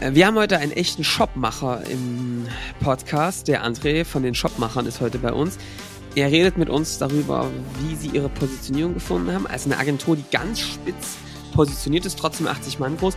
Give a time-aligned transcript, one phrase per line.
[0.00, 2.46] Äh, wir haben heute einen echten Shopmacher im
[2.82, 3.48] Podcast.
[3.48, 5.58] Der André von den Shopmachern ist heute bei uns.
[6.16, 7.48] Er redet mit uns darüber,
[7.80, 9.46] wie sie ihre Positionierung gefunden haben.
[9.46, 11.16] Also eine Agentur, die ganz spitz
[11.54, 13.16] positioniert ist, trotzdem 80 Mann groß.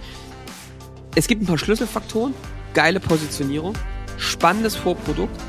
[1.15, 2.33] Es gibt ein paar Schlüsselfaktoren.
[2.73, 3.75] Geile Positionierung,
[4.17, 5.39] spannendes Vorprodukt,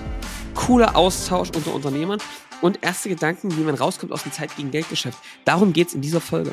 [0.54, 2.18] cooler Austausch unter Unternehmern
[2.60, 5.18] und erste Gedanken, wie man rauskommt aus dem Zeit gegen Geldgeschäft.
[5.46, 6.52] Darum geht es in dieser Folge.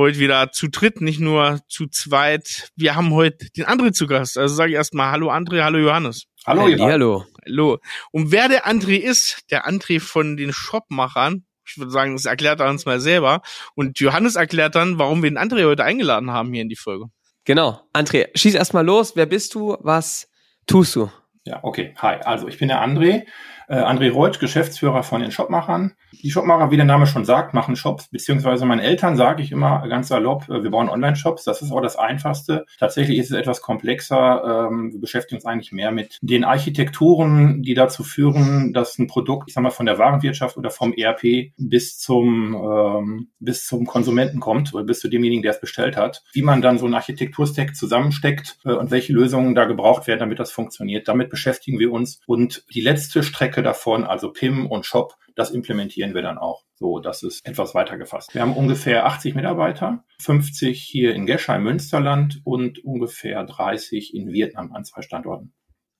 [0.00, 2.70] heute wieder zu dritt, nicht nur zu zweit.
[2.74, 4.38] Wir haben heute den André zu Gast.
[4.38, 6.24] Also sage ich erstmal Hallo André, hallo Johannes.
[6.46, 7.26] Hallo, hey, hallo.
[7.46, 7.78] Hallo.
[8.10, 12.60] Und wer der André ist, der André von den Shopmachern, ich würde sagen, das erklärt
[12.60, 13.42] er uns mal selber.
[13.74, 17.06] Und Johannes erklärt dann, warum wir den André heute eingeladen haben hier in die Folge.
[17.44, 17.80] Genau.
[17.92, 19.16] André, schieß erstmal los.
[19.16, 19.76] Wer bist du?
[19.80, 20.28] Was
[20.66, 21.10] tust du?
[21.44, 21.94] Ja, okay.
[21.98, 22.16] Hi.
[22.24, 23.24] Also ich bin der André.
[23.68, 25.94] Äh, André Reutsch, Geschäftsführer von den Shopmachern.
[26.12, 29.86] Die Shopmacher, wie der Name schon sagt, machen Shops, beziehungsweise meinen Eltern sage ich immer
[29.88, 32.66] ganz salopp, äh, wir bauen Online-Shops, das ist auch das Einfachste.
[32.78, 37.74] Tatsächlich ist es etwas komplexer, ähm, wir beschäftigen uns eigentlich mehr mit den Architekturen, die
[37.74, 41.98] dazu führen, dass ein Produkt, ich sag mal, von der Warenwirtschaft oder vom ERP bis
[41.98, 46.42] zum, ähm, bis zum Konsumenten kommt oder bis zu demjenigen, der es bestellt hat, wie
[46.42, 50.52] man dann so einen Architekturstack zusammensteckt äh, und welche Lösungen da gebraucht werden, damit das
[50.52, 51.08] funktioniert.
[51.08, 52.20] Damit beschäftigen wir uns.
[52.26, 56.64] Und die letzte Strecke davon, also PIM und Shop, das implementieren wir dann auch.
[56.74, 58.34] So, das ist etwas weiter gefasst.
[58.34, 64.72] Wir haben ungefähr 80 Mitarbeiter, 50 hier in Geschheim, Münsterland und ungefähr 30 in Vietnam
[64.72, 65.52] an zwei Standorten.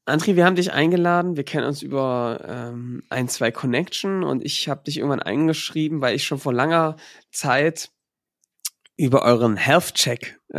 [0.06, 1.36] Andri, wir haben dich eingeladen.
[1.36, 6.16] Wir kennen uns über ähm, ein, zwei Connection und ich habe dich irgendwann eingeschrieben, weil
[6.16, 6.96] ich schon vor langer
[7.30, 7.90] Zeit
[9.00, 10.58] über euren Health Check äh,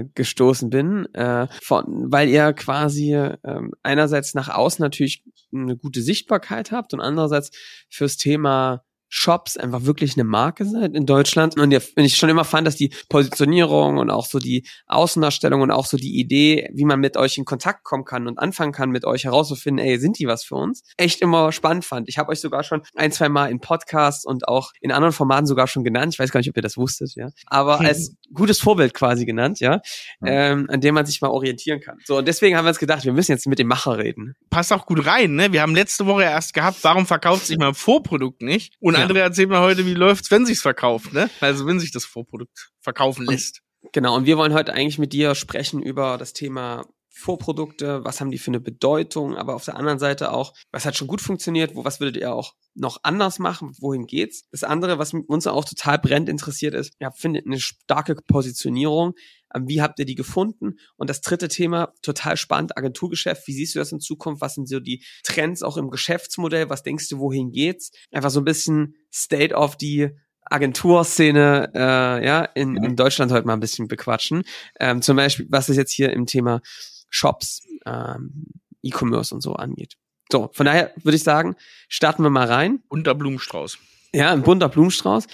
[0.00, 3.38] äh, gestoßen bin, äh, von, weil ihr quasi äh,
[3.82, 7.50] einerseits nach außen natürlich eine gute Sichtbarkeit habt und andererseits
[7.88, 8.84] fürs Thema
[9.14, 11.58] Shops einfach wirklich eine Marke seid in Deutschland.
[11.58, 15.84] Und ich schon immer fand, dass die Positionierung und auch so die Außendarstellung und auch
[15.84, 19.04] so die Idee, wie man mit euch in Kontakt kommen kann und anfangen kann, mit
[19.04, 20.82] euch herauszufinden, ey, sind die was für uns?
[20.96, 22.08] Echt immer spannend fand.
[22.08, 25.44] Ich habe euch sogar schon ein, zwei Mal in Podcasts und auch in anderen Formaten
[25.44, 26.14] sogar schon genannt.
[26.14, 27.28] Ich weiß gar nicht, ob ihr das wusstet, ja.
[27.48, 27.86] Aber hm.
[27.86, 29.82] als gutes Vorbild quasi genannt, ja,
[30.24, 31.98] ähm, an dem man sich mal orientieren kann.
[32.06, 34.36] So, und deswegen haben wir uns gedacht, wir müssen jetzt mit dem Macher reden.
[34.48, 35.52] Passt auch gut rein, ne?
[35.52, 38.72] Wir haben letzte Woche erst gehabt, warum verkauft sich mein Vorprodukt nicht?
[38.80, 41.30] Und André erzählt mir heute, wie läuft's, wenn sich's verkauft, ne?
[41.40, 43.60] Also wenn sich das Vorprodukt verkaufen lässt.
[43.80, 48.20] Und, genau, und wir wollen heute eigentlich mit dir sprechen über das Thema Vorprodukte, was
[48.20, 51.20] haben die für eine Bedeutung, aber auf der anderen Seite auch, was hat schon gut
[51.20, 54.48] funktioniert, wo was würdet ihr auch noch anders machen, wohin geht's?
[54.50, 59.12] Das andere, was uns auch total brennt interessiert ist, ihr findet eine starke Positionierung,
[59.60, 60.78] wie habt ihr die gefunden?
[60.96, 63.46] Und das dritte Thema, total spannend, Agenturgeschäft.
[63.46, 64.40] Wie siehst du das in Zukunft?
[64.40, 66.70] Was sind so die Trends auch im Geschäftsmodell?
[66.70, 67.92] Was denkst du, wohin geht's?
[68.10, 70.10] Einfach so ein bisschen State of die
[70.44, 74.42] Agenturszene äh, ja, in, in Deutschland heute mal ein bisschen bequatschen.
[74.80, 76.60] Ähm, zum Beispiel, was ist jetzt hier im Thema
[77.08, 78.46] Shops, ähm,
[78.82, 79.96] E-Commerce und so angeht.
[80.30, 81.56] So, von daher würde ich sagen,
[81.88, 82.82] starten wir mal rein.
[82.88, 83.78] Bunter Blumenstrauß.
[84.14, 85.26] Ja, ein bunter Blumenstrauß.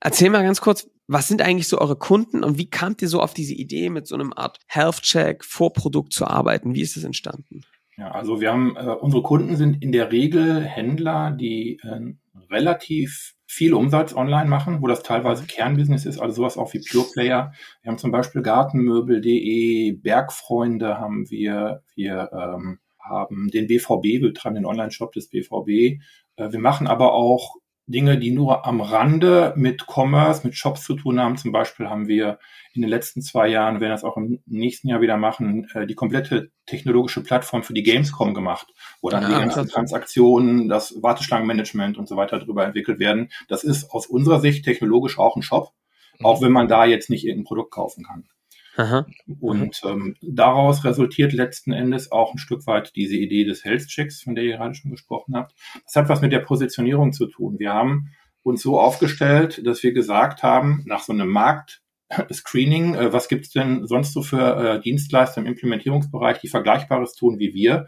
[0.00, 3.20] Erzähl mal ganz kurz, was sind eigentlich so eure Kunden und wie kamt ihr so
[3.20, 6.74] auf diese Idee, mit so einem Art Health Check, Vorprodukt zu arbeiten?
[6.74, 7.62] Wie ist das entstanden?
[7.96, 12.14] Ja, also wir haben, äh, unsere Kunden sind in der Regel Händler, die äh,
[12.50, 17.06] relativ viel Umsatz online machen, wo das teilweise Kernbusiness ist, also sowas auch wie Pure
[17.12, 17.52] Player.
[17.82, 24.54] Wir haben zum Beispiel Gartenmöbel.de, Bergfreunde haben wir, wir ähm, haben den BVB, wir betreiben
[24.54, 26.00] den Online-Shop des BVB.
[26.36, 27.56] Äh, wir machen aber auch
[27.86, 31.36] Dinge, die nur am Rande mit Commerce, mit Shops zu tun haben.
[31.36, 32.38] Zum Beispiel haben wir
[32.74, 35.94] in den letzten zwei Jahren, werden das auch im nächsten Jahr wieder machen, äh, die
[35.94, 38.68] komplette technologische Plattform für die Gamescom gemacht,
[39.00, 43.30] wo dann ja, die ganzen Transaktionen, das Warteschlangenmanagement und so weiter drüber entwickelt werden.
[43.48, 45.72] Das ist aus unserer Sicht technologisch auch ein Shop,
[46.18, 46.26] mhm.
[46.26, 48.28] auch wenn man da jetzt nicht irgendein Produkt kaufen kann.
[48.76, 49.06] Aha.
[49.40, 54.22] Und ähm, daraus resultiert letzten Endes auch ein Stück weit diese Idee des Health Checks,
[54.22, 55.54] von der ihr gerade schon gesprochen habt.
[55.84, 57.58] Das hat was mit der Positionierung zu tun.
[57.58, 58.10] Wir haben
[58.42, 63.86] uns so aufgestellt, dass wir gesagt haben, nach so einem Markt-Screening, äh, was gibt's denn
[63.86, 67.86] sonst so für äh, Dienstleister im Implementierungsbereich, die Vergleichbares tun wie wir,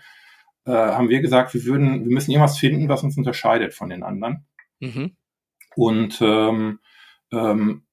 [0.66, 4.02] äh, haben wir gesagt, wir würden, wir müssen irgendwas finden, was uns unterscheidet von den
[4.02, 4.46] anderen.
[4.80, 5.16] Mhm.
[5.76, 6.78] Und ähm,
[7.32, 7.83] ähm,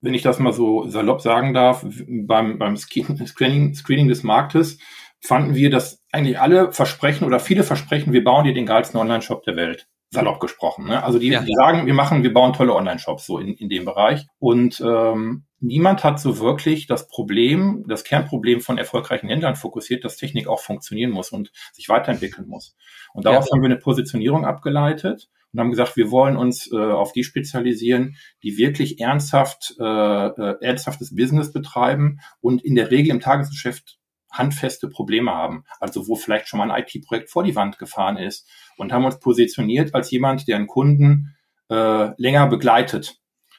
[0.00, 4.78] wenn ich das mal so salopp sagen darf, beim, beim Screening, Screening des Marktes
[5.20, 9.42] fanden wir, dass eigentlich alle versprechen oder viele versprechen, wir bauen dir den geilsten Online-Shop
[9.44, 9.86] der Welt.
[10.12, 10.86] Salopp gesprochen.
[10.88, 11.04] Ne?
[11.04, 11.40] Also die, ja.
[11.40, 14.26] die sagen, wir machen, wir bauen tolle Online-Shops so in, in dem Bereich.
[14.40, 20.16] Und ähm, niemand hat so wirklich das Problem, das Kernproblem von erfolgreichen Händlern fokussiert, dass
[20.16, 22.76] Technik auch funktionieren muss und sich weiterentwickeln muss.
[23.12, 23.54] Und daraus ja.
[23.54, 28.16] haben wir eine Positionierung abgeleitet und haben gesagt, wir wollen uns äh, auf die spezialisieren,
[28.42, 33.98] die wirklich ernsthaft äh, äh, ernsthaftes Business betreiben und in der Regel im Tagesgeschäft
[34.30, 35.64] handfeste Probleme haben.
[35.80, 39.18] Also wo vielleicht schon mal ein IT-Projekt vor die Wand gefahren ist und haben uns
[39.18, 41.36] positioniert als jemand, der einen Kunden
[41.68, 43.16] äh, länger begleitet.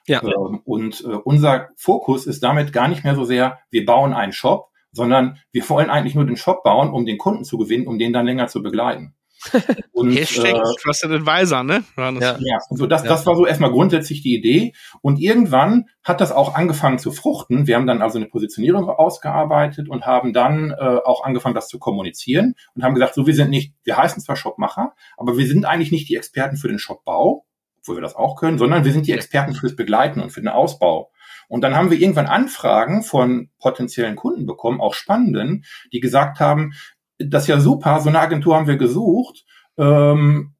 [0.08, 0.24] Ja.
[0.24, 4.34] Ähm, und äh, unser Fokus ist damit gar nicht mehr so sehr, wir bauen einen
[4.34, 8.00] Shop, sondern wir wollen eigentlich nur den Shop bauen, um den Kunden zu gewinnen, um
[8.00, 9.16] den dann länger zu begleiten.
[9.92, 11.84] Und, Hashtag äh, Trusted Advisor, ne?
[11.98, 13.10] Ja, ja so das, ja.
[13.10, 14.74] das war so erstmal grundsätzlich die Idee.
[15.02, 17.68] Und irgendwann hat das auch angefangen zu fruchten.
[17.68, 21.80] Wir haben dann also eine Positionierung ausgearbeitet und haben dann äh, auch angefangen, das zu
[21.80, 25.66] kommunizieren und haben gesagt, so wir sind nicht, wir heißen zwar Shopmacher, aber wir sind
[25.66, 27.46] eigentlich nicht die Experten für den Shopbau,
[27.80, 30.50] obwohl wir das auch können, sondern wir sind die Experten fürs Begleiten und für den
[30.50, 31.12] Ausbau.
[31.48, 36.74] Und dann haben wir irgendwann Anfragen von potenziellen Kunden bekommen, auch spannenden, die gesagt haben,
[37.28, 39.46] das ist ja super, so eine Agentur haben wir gesucht.
[39.78, 40.54] Ähm,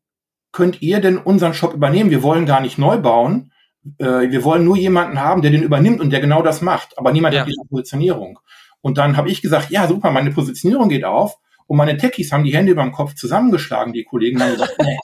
[0.52, 2.10] könnt ihr denn unseren Shop übernehmen?
[2.10, 3.52] Wir wollen gar nicht neu bauen.
[3.98, 6.98] Äh, wir wollen nur jemanden haben, der den übernimmt und der genau das macht.
[6.98, 7.42] Aber niemand ja.
[7.42, 8.40] hat diese Positionierung.
[8.82, 11.38] Und dann habe ich gesagt, ja, super, meine Positionierung geht auf.
[11.68, 14.98] Und meine Techies haben die Hände über dem Kopf zusammengeschlagen, die Kollegen haben gesagt, nee,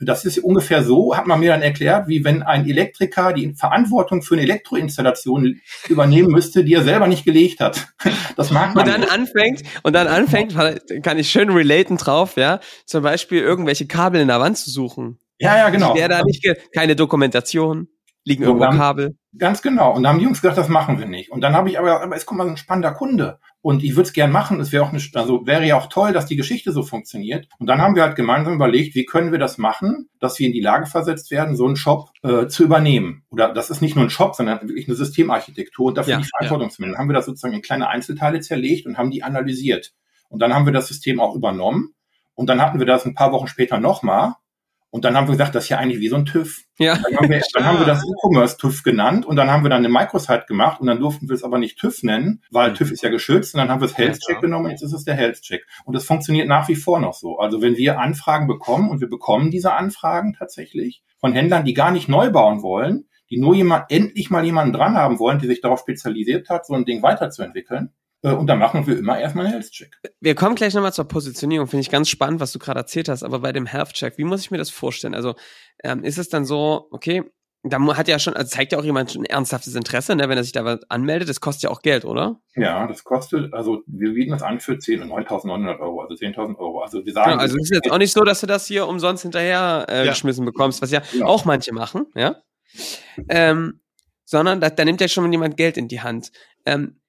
[0.00, 4.22] das ist ungefähr so, hat man mir dann erklärt, wie wenn ein Elektriker die Verantwortung
[4.22, 7.88] für eine Elektroinstallation übernehmen müsste, die er selber nicht gelegt hat.
[8.36, 8.84] Das mag man.
[8.84, 9.12] Und dann nicht.
[9.12, 10.54] anfängt, und dann anfängt,
[11.02, 15.18] kann ich schön relaten drauf, ja, zum Beispiel irgendwelche Kabel in der Wand zu suchen.
[15.38, 15.94] Ja, ja, genau.
[15.94, 17.88] Wäre da nicht, keine Dokumentation
[18.24, 19.16] liegen irgendwo dann, Kabel.
[19.38, 19.94] Ganz genau.
[19.94, 21.30] Und da haben die Jungs gesagt, das machen wir nicht.
[21.30, 23.38] Und dann habe ich aber, aber es kommt mal so ein spannender Kunde.
[23.62, 24.58] Und ich würde es gern machen.
[24.60, 27.48] Es wäre auch eine, also wäre ja auch toll, dass die Geschichte so funktioniert.
[27.58, 30.52] Und dann haben wir halt gemeinsam überlegt, wie können wir das machen, dass wir in
[30.52, 33.24] die Lage versetzt werden, so einen Shop äh, zu übernehmen.
[33.30, 36.28] Oder das ist nicht nur ein Shop, sondern wirklich eine Systemarchitektur und dafür ja, die
[36.28, 36.98] Verantwortung ja.
[36.98, 39.92] haben wir das sozusagen in kleine Einzelteile zerlegt und haben die analysiert.
[40.28, 41.94] Und dann haben wir das System auch übernommen.
[42.34, 44.34] Und dann hatten wir das ein paar Wochen später nochmal
[44.90, 46.64] und dann haben wir gesagt, das ist ja eigentlich wie so ein TÜV.
[46.78, 46.96] Ja.
[46.96, 49.84] Dann haben wir, dann haben wir das E-Commerce TÜV genannt und dann haben wir dann
[49.84, 53.02] eine Microsite gemacht und dann durften wir es aber nicht TÜV nennen, weil TÜV ist
[53.02, 55.04] ja geschützt und dann haben wir es Health Check ja, genommen und jetzt ist es
[55.04, 55.64] der Health Check.
[55.84, 57.38] Und das funktioniert nach wie vor noch so.
[57.38, 61.92] Also wenn wir Anfragen bekommen und wir bekommen diese Anfragen tatsächlich von Händlern, die gar
[61.92, 65.60] nicht neu bauen wollen, die nur jemand, endlich mal jemanden dran haben wollen, die sich
[65.60, 67.92] darauf spezialisiert hat, so ein Ding weiterzuentwickeln,
[68.22, 69.96] und da machen wir immer erstmal einen Health-Check.
[70.20, 71.66] Wir kommen gleich nochmal zur Positionierung.
[71.66, 73.22] Finde ich ganz spannend, was du gerade erzählt hast.
[73.22, 75.14] Aber bei dem Health-Check, wie muss ich mir das vorstellen?
[75.14, 75.34] Also
[75.82, 77.24] ähm, ist es dann so, okay,
[77.62, 80.38] da hat ja schon, also zeigt ja auch jemand schon ein ernsthaftes Interesse, ne, wenn
[80.38, 81.28] er sich da was anmeldet.
[81.28, 82.40] Das kostet ja auch Geld, oder?
[82.54, 86.58] Ja, das kostet, also wir bieten das an für 10 und 9.900 Euro, also 10.000
[86.58, 86.80] Euro.
[86.80, 87.32] Also wir sagen.
[87.32, 90.04] Ja, also es ist jetzt auch nicht so, dass du das hier umsonst hinterher äh,
[90.04, 90.12] ja.
[90.12, 92.36] geschmissen bekommst, was ja, ja, auch manche machen, ja.
[93.28, 93.80] Ähm,
[94.24, 96.32] sondern da, da nimmt ja schon jemand Geld in die Hand.
[96.64, 96.99] Ähm,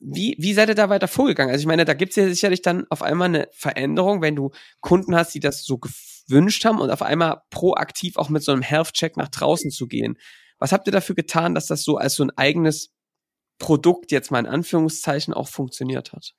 [0.00, 1.52] wie, wie seid ihr da weiter vorgegangen?
[1.52, 4.50] Also ich meine, da gibt's ja sicherlich dann auf einmal eine Veränderung, wenn du
[4.80, 8.62] Kunden hast, die das so gewünscht haben und auf einmal proaktiv auch mit so einem
[8.62, 10.18] Health-Check nach draußen zu gehen.
[10.58, 12.92] Was habt ihr dafür getan, dass das so als so ein eigenes
[13.58, 16.32] Produkt jetzt mal in Anführungszeichen auch funktioniert hat?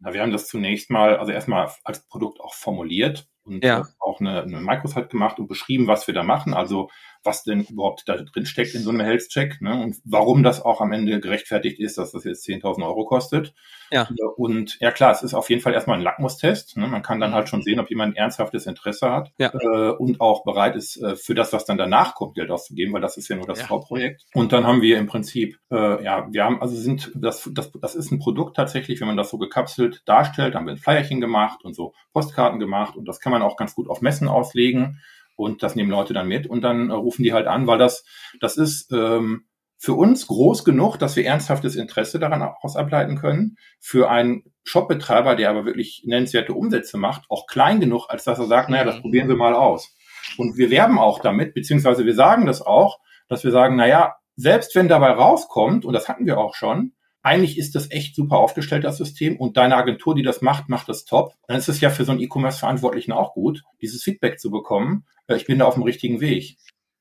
[0.00, 3.86] Na, wir haben das zunächst mal, also erstmal als Produkt auch formuliert und ja.
[3.98, 6.52] auch eine, eine Microsite gemacht und beschrieben, was wir da machen.
[6.52, 6.90] Also
[7.26, 9.82] was denn überhaupt da drin steckt in so einem Health-Check ne?
[9.82, 13.54] und warum das auch am Ende gerechtfertigt ist, dass das jetzt 10.000 Euro kostet.
[13.90, 14.08] Ja.
[14.36, 16.76] Und ja klar, es ist auf jeden Fall erstmal ein Lackmustest.
[16.76, 16.86] Ne?
[16.86, 19.52] Man kann dann halt schon sehen, ob jemand ein ernsthaftes Interesse hat ja.
[19.52, 23.00] äh, und auch bereit ist, äh, für das, was dann danach kommt, Geld auszugeben, weil
[23.00, 23.66] das ist ja nur das ja.
[23.66, 24.24] Vorprojekt.
[24.34, 27.94] Und dann haben wir im Prinzip, äh, ja, wir haben, also sind, das, das, das
[27.94, 31.64] ist ein Produkt tatsächlich, wenn man das so gekapselt darstellt, haben wir ein Flyerchen gemacht
[31.64, 35.00] und so Postkarten gemacht und das kann man auch ganz gut auf Messen auslegen.
[35.36, 38.04] Und das nehmen Leute dann mit und dann äh, rufen die halt an, weil das,
[38.40, 39.46] das ist ähm,
[39.78, 43.56] für uns groß genug, dass wir ernsthaftes Interesse daran ausableiten können.
[43.78, 48.46] Für einen Shopbetreiber, der aber wirklich nennenswerte Umsätze macht, auch klein genug, als dass er
[48.46, 49.02] sagt, naja, das mhm.
[49.02, 49.94] probieren wir mal aus.
[50.38, 54.74] Und wir werben auch damit, beziehungsweise wir sagen das auch, dass wir sagen, naja, selbst
[54.74, 56.92] wenn dabei rauskommt, und das hatten wir auch schon,
[57.26, 60.88] eigentlich ist das echt super aufgestellt, das System, und deine Agentur, die das macht, macht
[60.88, 64.50] das top, dann ist es ja für so einen E-Commerce-Verantwortlichen auch gut, dieses Feedback zu
[64.50, 66.56] bekommen, äh, ich bin da auf dem richtigen Weg.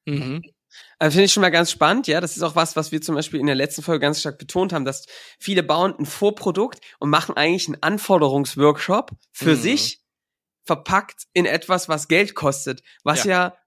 [0.05, 0.41] Mhm.
[0.97, 2.19] Also finde ich schon mal ganz spannend, ja.
[2.19, 4.73] Das ist auch was, was wir zum Beispiel in der letzten Folge ganz stark betont
[4.73, 5.05] haben, dass
[5.39, 9.61] viele bauen ein Vorprodukt und machen eigentlich einen Anforderungsworkshop für mhm.
[9.61, 10.01] sich
[10.65, 13.57] verpackt in etwas, was Geld kostet, was ja, ja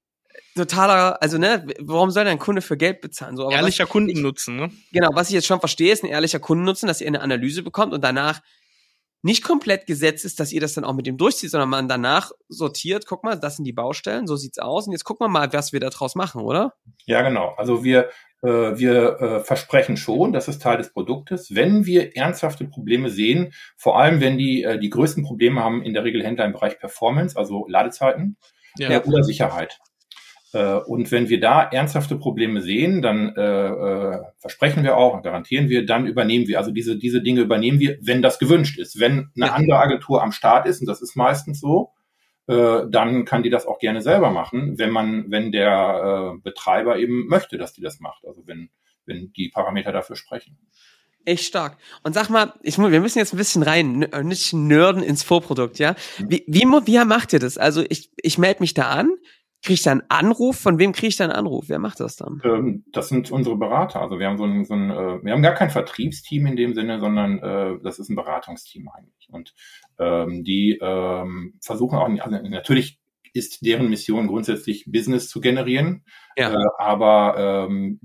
[0.54, 3.36] totaler, also ne, warum soll ein Kunde für Geld bezahlen?
[3.36, 4.70] So, aber ehrlicher Kundennutzen, ne?
[4.92, 7.92] Genau, was ich jetzt schon verstehe, ist ein ehrlicher Kundennutzen, dass ihr eine Analyse bekommt
[7.92, 8.40] und danach
[9.22, 12.30] nicht komplett gesetzt ist, dass ihr das dann auch mit dem durchzieht, sondern man danach
[12.48, 15.52] sortiert, guck mal, das sind die Baustellen, so sieht's aus und jetzt gucken wir mal,
[15.52, 16.74] was wir da draus machen, oder?
[17.06, 17.54] Ja, genau.
[17.56, 18.10] Also wir,
[18.42, 23.52] äh, wir äh, versprechen schon, das ist Teil des Produktes, wenn wir ernsthafte Probleme sehen,
[23.76, 26.78] vor allem wenn die äh, die größten Probleme haben in der Regel Händler im Bereich
[26.78, 28.36] Performance, also Ladezeiten
[28.78, 28.90] ja.
[28.90, 29.80] äh, oder Sicherheit.
[30.52, 35.68] Äh, und wenn wir da ernsthafte Probleme sehen, dann äh, äh, versprechen wir auch, garantieren
[35.68, 36.58] wir, dann übernehmen wir.
[36.58, 38.98] Also diese, diese Dinge übernehmen wir, wenn das gewünscht ist.
[38.98, 39.52] Wenn eine ja.
[39.52, 41.92] andere Agentur am Start ist, und das ist meistens so,
[42.46, 46.98] äh, dann kann die das auch gerne selber machen, wenn man, wenn der äh, Betreiber
[46.98, 48.24] eben möchte, dass die das macht.
[48.26, 48.70] Also wenn,
[49.04, 50.58] wenn die Parameter dafür sprechen.
[51.26, 51.76] Echt stark.
[52.04, 55.94] Und sag mal, ich, wir müssen jetzt ein bisschen rein, nicht nörden ins Vorprodukt, ja?
[56.18, 56.30] Mhm.
[56.30, 57.58] Wie, wie, wie macht ihr das?
[57.58, 59.10] Also ich, ich melde mich da an,
[59.62, 60.56] Kriege ich da einen Anruf?
[60.56, 61.64] Von wem kriege ich da einen Anruf?
[61.68, 62.40] Wer macht das dann?
[62.44, 64.00] Ähm, das sind unsere Berater.
[64.00, 66.74] Also wir haben so ein, so ein äh, wir haben gar kein Vertriebsteam in dem
[66.74, 69.28] Sinne, sondern äh, das ist ein Beratungsteam eigentlich.
[69.30, 69.54] Und
[69.98, 73.00] ähm, die ähm, versuchen auch, also natürlich
[73.32, 76.04] ist deren Mission grundsätzlich Business zu generieren,
[76.36, 76.52] ja.
[76.52, 78.00] äh, aber ähm,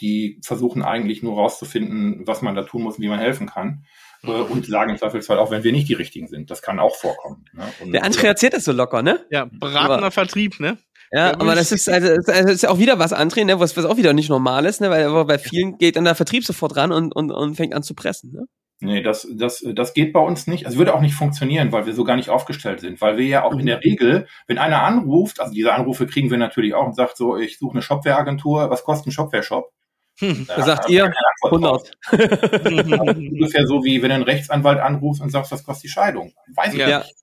[0.00, 3.84] die versuchen eigentlich nur rauszufinden, was man da tun muss und wie man helfen kann.
[4.22, 6.50] Äh, und sagen im Zweifelsfall auch, wenn wir nicht die richtigen sind.
[6.50, 7.44] Das kann auch vorkommen.
[7.52, 7.64] Ne?
[7.80, 9.24] Und, der André erzählt das so locker, ne?
[9.30, 10.78] Ja, beratender aber, Vertrieb, ne?
[11.10, 13.96] Ja, aber das ist also, das ist auch wieder was, André, ne, was, was auch
[13.96, 17.16] wieder nicht normal ist, ne, weil bei vielen geht dann der Vertrieb sofort ran und,
[17.16, 18.44] und, und fängt an zu pressen, ne?
[18.80, 20.64] Nee, das, das, das geht bei uns nicht.
[20.64, 23.00] Also würde auch nicht funktionieren, weil wir so gar nicht aufgestellt sind.
[23.00, 26.38] Weil wir ja auch in der Regel, wenn einer anruft, also diese Anrufe kriegen wir
[26.38, 29.72] natürlich auch und sagt so, ich suche eine Shopware-Agentur, was kostet ein Shopware-Shop?
[30.18, 31.12] Hm, da sagt ihr
[31.44, 31.96] 100.
[32.12, 36.32] Ungefähr so wie wenn ein Rechtsanwalt anruft und sagt, was kostet die Scheidung?
[36.54, 36.98] Weiß ich ja.
[36.98, 37.14] nicht.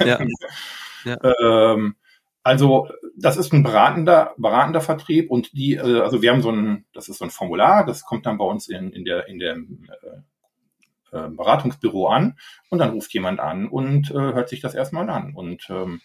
[0.00, 0.20] Ja.
[1.04, 1.18] ja.
[1.74, 1.96] ähm,
[2.42, 6.84] also das ist ein beratender, beratender Vertrieb und die, äh, also wir haben so ein,
[6.92, 9.56] das ist so ein Formular, das kommt dann bei uns in, in der in der
[9.56, 12.38] äh, äh, Beratungsbüro an
[12.70, 16.00] und dann ruft jemand an und äh, hört sich das erstmal an und ähm,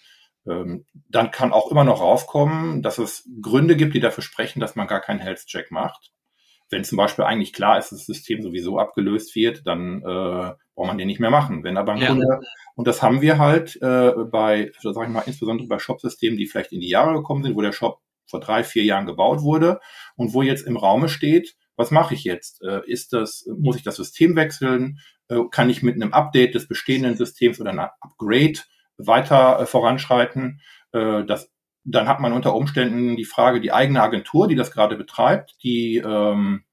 [0.48, 4.76] ähm, dann kann auch immer noch rauskommen, dass es Gründe gibt, die dafür sprechen, dass
[4.76, 6.12] man gar keinen Health Check macht.
[6.72, 10.88] Wenn zum Beispiel eigentlich klar ist, dass das System sowieso abgelöst wird, dann äh, braucht
[10.88, 11.64] man den nicht mehr machen.
[11.64, 12.08] Wenn aber ein ja.
[12.08, 12.40] Kunde,
[12.76, 16.72] und das haben wir halt äh, bei, sag ich mal, insbesondere bei Shop-Systemen, die vielleicht
[16.72, 19.80] in die Jahre gekommen sind, wo der Shop vor drei, vier Jahren gebaut wurde
[20.16, 22.62] und wo jetzt im Raume steht, was mache ich jetzt?
[22.64, 25.00] Äh, ist das, muss ich das System wechseln?
[25.28, 28.60] Äh, kann ich mit einem Update des bestehenden Systems oder einem Upgrade
[28.98, 30.62] weiter äh, voranschreiten?
[30.94, 31.50] Das
[31.84, 35.98] dann hat man unter Umständen die Frage, die eigene Agentur, die das gerade betreibt, die
[35.98, 36.64] ähm,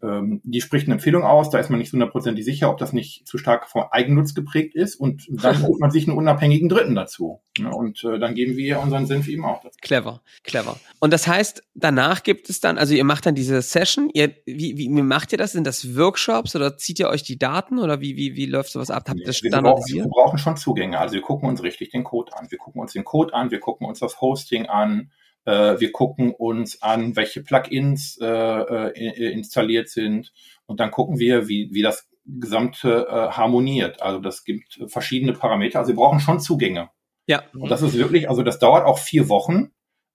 [0.00, 3.26] ähm, die spricht eine Empfehlung aus, da ist man nicht hundertprozentig sicher, ob das nicht
[3.26, 7.40] zu stark vom Eigennutz geprägt ist und dann holt man sich einen unabhängigen Dritten dazu.
[7.58, 9.76] Ja, und äh, dann geben wir unseren Senf eben auch dazu.
[9.80, 10.78] Clever, clever.
[11.00, 14.78] Und das heißt, danach gibt es dann, also ihr macht dann diese Session, ihr, wie,
[14.78, 15.52] wie, wie macht ihr das?
[15.52, 18.90] Sind das Workshops oder zieht ihr euch die Daten oder wie, wie, wie läuft sowas
[18.90, 19.08] ab?
[19.08, 20.06] Habt ihr das standardisiert?
[20.06, 22.46] Wir brauchen schon Zugänge, also wir gucken uns richtig den Code an.
[22.50, 25.10] Wir gucken uns den Code an, wir gucken uns das Hosting an,
[25.50, 30.32] wir gucken uns an, welche Plugins äh, äh, installiert sind
[30.66, 34.02] und dann gucken wir, wie, wie das Gesamte äh, harmoniert.
[34.02, 35.78] Also das gibt verschiedene Parameter.
[35.78, 36.90] Also wir brauchen schon Zugänge.
[37.26, 37.42] Ja.
[37.58, 39.70] Und das ist wirklich, also das dauert auch vier Wochen.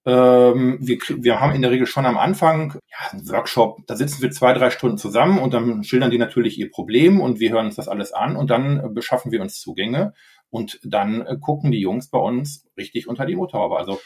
[0.06, 4.22] Ähm, wir, wir haben in der Regel schon am Anfang ja, einen Workshop, da sitzen
[4.22, 7.68] wir zwei, drei Stunden zusammen und dann schildern die natürlich ihr Problem und wir hören
[7.68, 10.14] uns das alles an und dann beschaffen wir uns Zugänge
[10.50, 13.78] und dann gucken die Jungs bei uns richtig unter die Motorhaube.
[13.78, 14.02] Also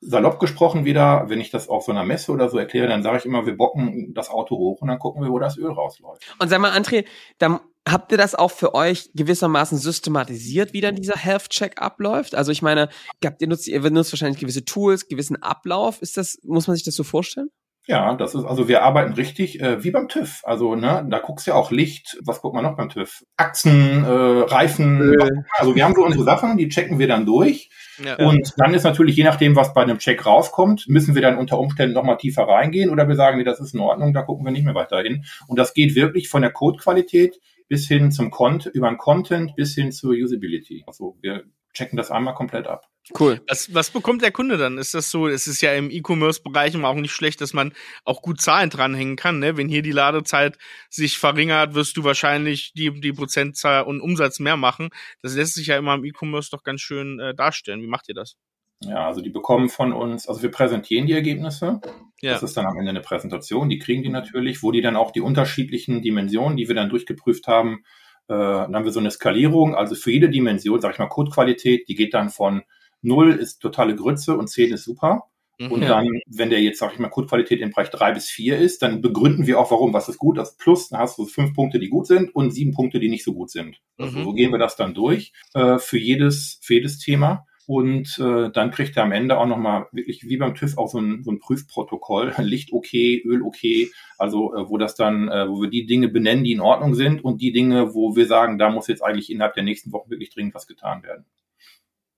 [0.00, 3.18] salopp gesprochen wieder, wenn ich das auf so einer Messe oder so erkläre, dann sage
[3.18, 6.22] ich immer, wir bocken das Auto hoch und dann gucken wir, wo das Öl rausläuft.
[6.38, 7.06] Und sag mal, André,
[7.38, 12.34] dann habt ihr das auch für euch gewissermaßen systematisiert, wie dann dieser Health Check abläuft?
[12.34, 12.88] Also ich meine,
[13.24, 16.02] habt ihr nutzt, ihr nutzt wahrscheinlich gewisse Tools, gewissen Ablauf.
[16.02, 17.48] Ist das, muss man sich das so vorstellen?
[17.88, 20.40] Ja, das ist, also wir arbeiten richtig äh, wie beim TÜV.
[20.42, 23.22] Also, ne, da guckst du ja auch Licht, was guckt man noch beim TÜV?
[23.36, 25.30] Achsen, äh, Reifen, äh.
[25.56, 27.70] also wir haben so unsere Sachen, die checken wir dann durch.
[28.04, 28.16] Ja.
[28.16, 31.60] Und dann ist natürlich, je nachdem, was bei einem Check rauskommt, müssen wir dann unter
[31.60, 34.52] Umständen nochmal tiefer reingehen oder wir sagen, nee, das ist in Ordnung, da gucken wir
[34.52, 35.24] nicht mehr weiter hin.
[35.46, 39.74] Und das geht wirklich von der Codequalität bis hin zum Content, über den Content bis
[39.76, 40.82] hin zur Usability.
[40.88, 42.88] Also wir checken das einmal komplett ab.
[43.18, 43.40] Cool.
[43.48, 44.78] Was, was bekommt der Kunde dann?
[44.78, 47.72] Ist das so, es ist ja im E-Commerce-Bereich immer auch nicht schlecht, dass man
[48.04, 49.38] auch gut Zahlen dranhängen kann.
[49.38, 49.56] Ne?
[49.56, 50.58] Wenn hier die Ladezeit
[50.90, 54.90] sich verringert, wirst du wahrscheinlich die, die Prozentzahl und Umsatz mehr machen.
[55.22, 57.80] Das lässt sich ja immer im E-Commerce doch ganz schön äh, darstellen.
[57.80, 58.36] Wie macht ihr das?
[58.80, 61.80] Ja, also die bekommen von uns, also wir präsentieren die Ergebnisse.
[62.20, 62.32] Ja.
[62.32, 65.12] Das ist dann am Ende eine Präsentation, die kriegen die natürlich, wo die dann auch
[65.12, 67.84] die unterschiedlichen Dimensionen, die wir dann durchgeprüft haben,
[68.28, 71.88] äh, dann haben wir so eine Skalierung, also für jede Dimension, sag ich mal, Codequalität,
[71.88, 72.64] die geht dann von
[73.02, 75.24] 0 ist totale Grütze und 10 ist super.
[75.58, 75.72] Mhm.
[75.72, 78.82] Und dann, wenn der jetzt, sag ich mal, Codequalität im Bereich drei bis vier ist,
[78.82, 81.78] dann begründen wir auch, warum, was ist gut, das Plus, dann hast du fünf Punkte,
[81.78, 83.80] die gut sind und sieben Punkte, die nicht so gut sind.
[83.96, 84.24] Also mhm.
[84.24, 87.46] so gehen wir das dann durch äh, für jedes, für jedes Thema.
[87.68, 91.00] Und äh, dann kriegt er am Ende auch nochmal wirklich wie beim TÜV auch so
[91.00, 95.62] ein, so ein Prüfprotokoll, Licht okay, Öl okay, also äh, wo das dann, äh, wo
[95.62, 98.70] wir die Dinge benennen, die in Ordnung sind und die Dinge, wo wir sagen, da
[98.70, 101.24] muss jetzt eigentlich innerhalb der nächsten Wochen wirklich dringend was getan werden.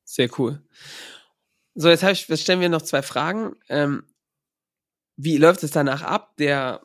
[0.08, 0.62] Sehr cool.
[1.74, 3.56] So, jetzt, ich, jetzt stellen wir noch zwei Fragen.
[3.68, 4.04] Ähm,
[5.18, 6.34] wie läuft es danach ab?
[6.38, 6.80] Der,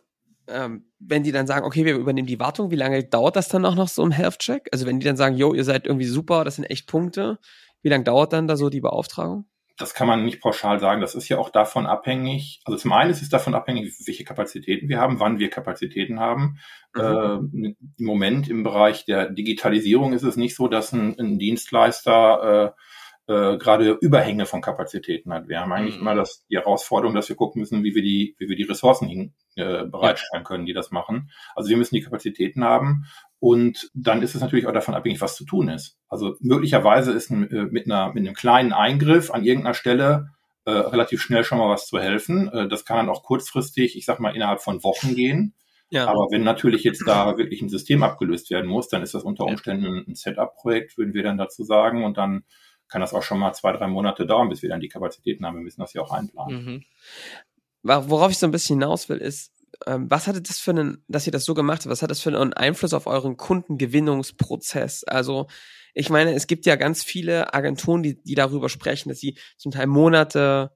[0.48, 3.66] ähm, wenn die dann sagen, okay, wir übernehmen die Wartung, wie lange dauert das dann
[3.66, 4.68] auch noch so im Health-Check?
[4.74, 7.40] Also wenn die dann sagen, yo, ihr seid irgendwie super, das sind echt Punkte,
[7.82, 9.46] wie lange dauert dann da so die Beauftragung?
[9.78, 11.00] Das kann man nicht pauschal sagen.
[11.00, 12.62] Das ist ja auch davon abhängig.
[12.66, 16.60] Also zum einen ist es davon abhängig, welche Kapazitäten wir haben, wann wir Kapazitäten haben.
[16.94, 17.02] Mhm.
[17.02, 22.76] Äh, Im Moment im Bereich der Digitalisierung ist es nicht so, dass ein, ein Dienstleister
[22.76, 22.82] äh,
[23.28, 25.48] äh, gerade Überhänge von Kapazitäten hat.
[25.48, 26.02] Wir haben eigentlich mhm.
[26.02, 29.08] immer das, die Herausforderung, dass wir gucken müssen, wie wir die, wie wir die Ressourcen
[29.08, 31.32] hin, äh, bereitstellen können, die das machen.
[31.56, 33.06] Also wir müssen die Kapazitäten haben
[33.40, 35.98] und dann ist es natürlich auch davon abhängig, was zu tun ist.
[36.10, 40.30] Also möglicherweise ist ein, äh, mit, einer, mit einem kleinen Eingriff an irgendeiner Stelle
[40.66, 42.50] äh, relativ schnell schon mal was zu helfen.
[42.50, 45.54] Äh, das kann dann auch kurzfristig, ich sag mal, innerhalb von Wochen gehen.
[45.90, 46.08] Ja.
[46.08, 49.46] Aber wenn natürlich jetzt da wirklich ein System abgelöst werden muss, dann ist das unter
[49.46, 52.04] Umständen ein Setup-Projekt, würden wir dann dazu sagen.
[52.04, 52.46] Und dann
[52.94, 55.56] kann das auch schon mal zwei, drei Monate dauern, bis wir dann die Kapazitäten haben.
[55.56, 56.64] Wir müssen das ja auch einplanen.
[56.64, 56.84] Mhm.
[57.82, 59.52] Worauf ich so ein bisschen hinaus will, ist,
[59.88, 62.22] ähm, was hatte das für einen, dass ihr das so gemacht habt, was hat das
[62.22, 65.06] für einen Einfluss auf euren Kundengewinnungsprozess?
[65.06, 65.48] Also,
[65.96, 69.72] ich meine, es gibt ja ganz viele Agenturen, die, die darüber sprechen, dass sie zum
[69.72, 70.72] Teil Monate,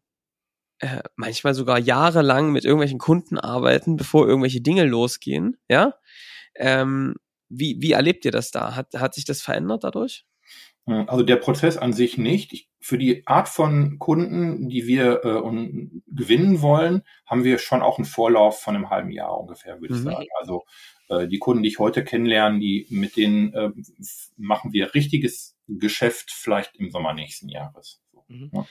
[0.80, 5.94] äh, manchmal sogar jahrelang mit irgendwelchen Kunden arbeiten, bevor irgendwelche Dinge losgehen, ja?
[6.56, 7.14] Ähm,
[7.48, 8.76] wie, wie erlebt ihr das da?
[8.76, 10.26] Hat, hat sich das verändert dadurch?
[10.88, 12.54] Also der Prozess an sich nicht.
[12.54, 17.82] Ich, für die Art von Kunden, die wir äh, un, gewinnen wollen, haben wir schon
[17.82, 20.00] auch einen Vorlauf von einem halben Jahr ungefähr, würde mhm.
[20.00, 20.28] ich sagen.
[20.40, 20.64] Also
[21.10, 23.70] äh, die Kunden, die ich heute kennenlerne, die mit denen äh,
[24.38, 28.02] machen wir richtiges Geschäft vielleicht im Sommer nächsten Jahres.
[28.30, 28.50] Mhm.
[28.54, 28.66] Ja.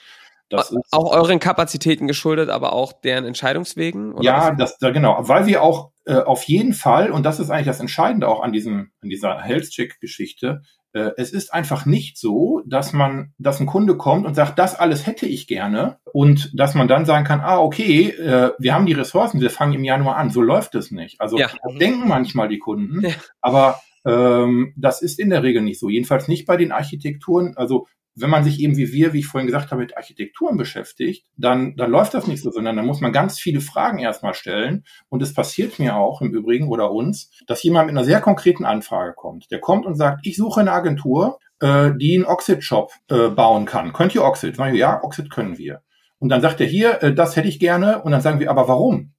[0.48, 4.12] Das ist, auch euren Kapazitäten geschuldet, aber auch deren Entscheidungswegen?
[4.12, 7.50] Oder ja, das, da, genau, weil wir auch äh, auf jeden Fall, und das ist
[7.50, 10.75] eigentlich das Entscheidende auch an diesem, an dieser Health-Check-Geschichte, äh,
[11.16, 15.06] es ist einfach nicht so, dass man, dass ein Kunde kommt und sagt, das alles
[15.06, 18.92] hätte ich gerne und dass man dann sagen kann, ah, okay, äh, wir haben die
[18.92, 20.30] Ressourcen, wir fangen im Januar an.
[20.30, 21.20] So läuft es nicht.
[21.20, 21.50] Also ja.
[21.80, 23.10] denken manchmal die Kunden, ja.
[23.40, 25.88] aber ähm, das ist in der Regel nicht so.
[25.88, 27.54] Jedenfalls nicht bei den Architekturen.
[27.56, 31.26] Also wenn man sich eben wie wir, wie ich vorhin gesagt habe, mit Architekturen beschäftigt,
[31.36, 34.84] dann, dann läuft das nicht so, sondern dann muss man ganz viele Fragen erstmal stellen.
[35.08, 38.64] Und es passiert mir auch im Übrigen oder uns, dass jemand mit einer sehr konkreten
[38.64, 39.50] Anfrage kommt.
[39.50, 43.92] Der kommt und sagt, ich suche eine Agentur, äh, die einen Oxid-Shop äh, bauen kann.
[43.92, 44.56] Könnt ihr Oxid?
[44.56, 45.82] Sagen wir, ja, Oxid können wir.
[46.18, 48.02] Und dann sagt er hier, äh, das hätte ich gerne.
[48.02, 49.12] Und dann sagen wir, aber warum?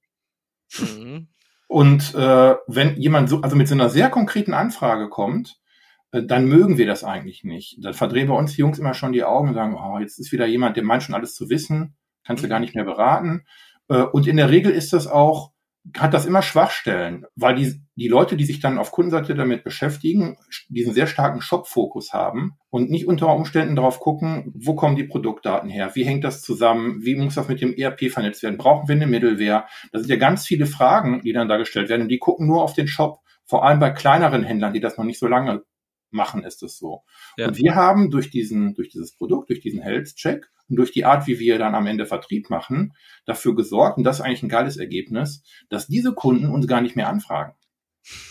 [0.78, 1.28] Mhm.
[1.68, 5.60] Und äh, wenn jemand so, also mit so einer sehr konkreten Anfrage kommt,
[6.10, 7.78] dann mögen wir das eigentlich nicht.
[7.82, 10.46] Dann verdrehen wir uns Jungs immer schon die Augen und sagen, oh, jetzt ist wieder
[10.46, 13.44] jemand, der meint schon alles zu wissen, kannst du gar nicht mehr beraten.
[13.88, 15.52] Äh, und in der Regel ist das auch,
[15.96, 20.36] hat das immer Schwachstellen, weil die, die Leute, die sich dann auf Kundenseite damit beschäftigen,
[20.68, 25.70] diesen sehr starken Shop-Fokus haben und nicht unter Umständen darauf gucken, wo kommen die Produktdaten
[25.70, 28.96] her, wie hängt das zusammen, wie muss das mit dem ERP vernetzt werden, brauchen wir
[28.96, 29.64] eine Middleware?
[29.92, 32.62] Das sind ja ganz viele Fragen, die dann da gestellt werden und die gucken nur
[32.62, 35.62] auf den Shop, vor allem bei kleineren Händlern, die das noch nicht so lange
[36.10, 37.02] machen, ist es so.
[37.36, 37.48] Ja.
[37.48, 41.04] Und wir haben durch diesen, durch dieses Produkt, durch diesen Health Check und durch die
[41.04, 42.94] Art, wie wir dann am Ende Vertrieb machen,
[43.24, 46.96] dafür gesorgt, und das ist eigentlich ein geiles Ergebnis, dass diese Kunden uns gar nicht
[46.96, 47.54] mehr anfragen.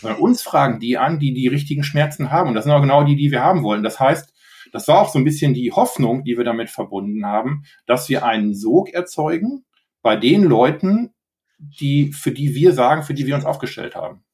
[0.00, 2.48] Sondern uns fragen die an, die die richtigen Schmerzen haben.
[2.48, 3.82] Und das sind auch genau die, die wir haben wollen.
[3.82, 4.34] Das heißt,
[4.72, 8.24] das war auch so ein bisschen die Hoffnung, die wir damit verbunden haben, dass wir
[8.24, 9.64] einen Sog erzeugen
[10.02, 11.14] bei den Leuten,
[11.58, 14.24] die, für die wir sagen, für die wir uns aufgestellt haben.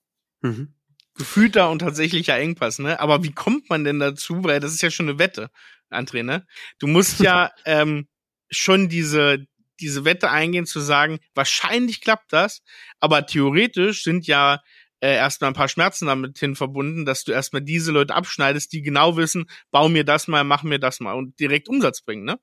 [0.40, 0.74] Mhm
[1.14, 3.00] gefühlter und tatsächlicher Engpass, ne?
[3.00, 4.42] Aber wie kommt man denn dazu?
[4.44, 5.50] Weil das ist ja schon eine Wette,
[5.90, 6.46] André, ne?
[6.78, 8.08] Du musst ja ähm,
[8.50, 9.46] schon diese
[9.80, 12.62] diese Wette eingehen zu sagen, wahrscheinlich klappt das,
[13.00, 14.62] aber theoretisch sind ja
[15.00, 18.82] äh, erstmal ein paar Schmerzen damit hin verbunden, dass du erstmal diese Leute abschneidest, die
[18.82, 22.38] genau wissen, bau mir das mal, mach mir das mal und direkt Umsatz bringen, ne?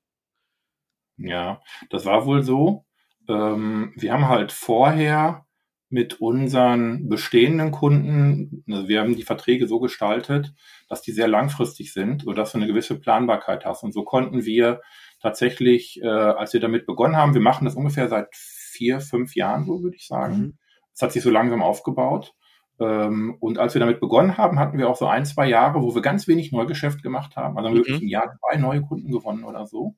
[1.16, 2.84] Ja, das war wohl so.
[3.28, 5.46] Ähm, wir haben halt vorher
[5.92, 10.54] mit unseren bestehenden Kunden, also wir haben die Verträge so gestaltet,
[10.88, 13.82] dass die sehr langfristig sind, sodass du eine gewisse Planbarkeit hast.
[13.82, 14.80] Und so konnten wir
[15.20, 19.66] tatsächlich, äh, als wir damit begonnen haben, wir machen das ungefähr seit vier, fünf Jahren,
[19.66, 20.38] so würde ich sagen.
[20.38, 20.58] Mhm.
[20.94, 22.34] Es hat sich so langsam aufgebaut.
[22.80, 25.94] Ähm, und als wir damit begonnen haben, hatten wir auch so ein, zwei Jahre, wo
[25.94, 27.56] wir ganz wenig Neugeschäft gemacht haben.
[27.56, 27.86] Also haben wir mhm.
[27.86, 29.94] wirklich im Jahr zwei neue Kunden gewonnen oder so.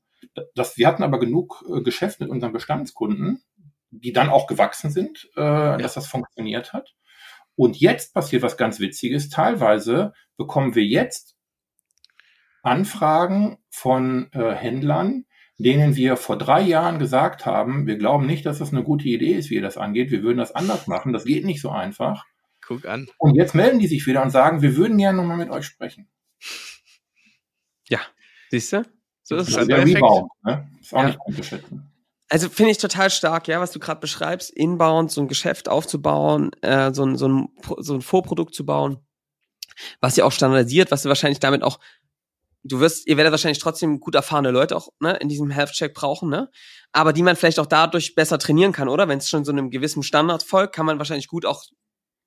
[0.56, 3.42] das, wir hatten aber genug äh, Geschäft mit unseren Bestandskunden,
[4.00, 5.76] die dann auch gewachsen sind, äh, ja.
[5.76, 6.94] dass das funktioniert hat.
[7.56, 9.28] Und jetzt passiert was ganz Witziges.
[9.28, 11.36] Teilweise bekommen wir jetzt
[12.62, 15.26] Anfragen von äh, Händlern,
[15.58, 19.34] denen wir vor drei Jahren gesagt haben, wir glauben nicht, dass das eine gute Idee
[19.34, 20.10] ist, wie ihr das angeht.
[20.10, 21.12] Wir würden das anders machen.
[21.12, 22.24] Das geht nicht so einfach.
[22.66, 23.06] Guck an.
[23.18, 26.08] Und jetzt melden die sich wieder und sagen, wir würden gerne nochmal mit euch sprechen.
[27.88, 28.00] Ja,
[28.50, 28.82] siehst du?
[29.22, 29.66] So ist es.
[29.66, 30.68] Der Rebound, ne?
[30.80, 31.06] Ist auch ja.
[31.08, 31.93] nicht unterschätzen.
[32.28, 36.50] Also finde ich total stark, ja, was du gerade beschreibst, inbound so ein Geschäft aufzubauen,
[36.62, 38.98] äh, so, ein, so, ein, so ein Vorprodukt zu bauen,
[40.00, 41.78] was ihr auch standardisiert, was ihr wahrscheinlich damit auch,
[42.62, 46.30] du wirst, ihr werdet wahrscheinlich trotzdem gut erfahrene Leute auch ne, in diesem Health-Check brauchen,
[46.30, 46.50] ne?
[46.92, 49.06] Aber die man vielleicht auch dadurch besser trainieren kann, oder?
[49.06, 51.64] Wenn es schon so einem gewissen Standard folgt, kann man wahrscheinlich gut auch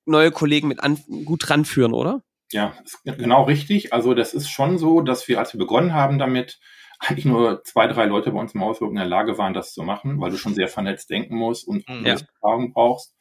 [0.06, 2.22] neue Kollegen mit an, gut ranführen, oder?
[2.50, 3.92] Ja, genau richtig.
[3.92, 6.60] Also das ist schon so, dass wir, als wir begonnen haben damit,
[6.98, 9.82] eigentlich nur zwei, drei Leute bei uns im Haus in der Lage waren, das zu
[9.82, 12.16] machen, weil du schon sehr vernetzt denken musst und ja.
[12.16, 13.14] Erfahrung brauchst.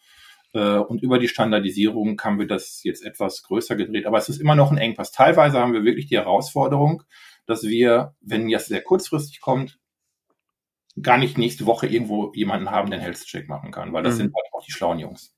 [0.54, 4.06] Äh, und über die Standardisierung haben wir das jetzt etwas größer gedreht.
[4.06, 5.12] Aber es ist immer noch ein Engpass.
[5.12, 7.04] Teilweise haben wir wirklich die Herausforderung,
[7.46, 9.80] dass wir, wenn jetzt sehr kurzfristig kommt,
[11.02, 14.18] gar nicht nächste Woche irgendwo jemanden haben, der einen Health-Check machen kann, weil das mhm.
[14.18, 15.37] sind halt auch die schlauen Jungs.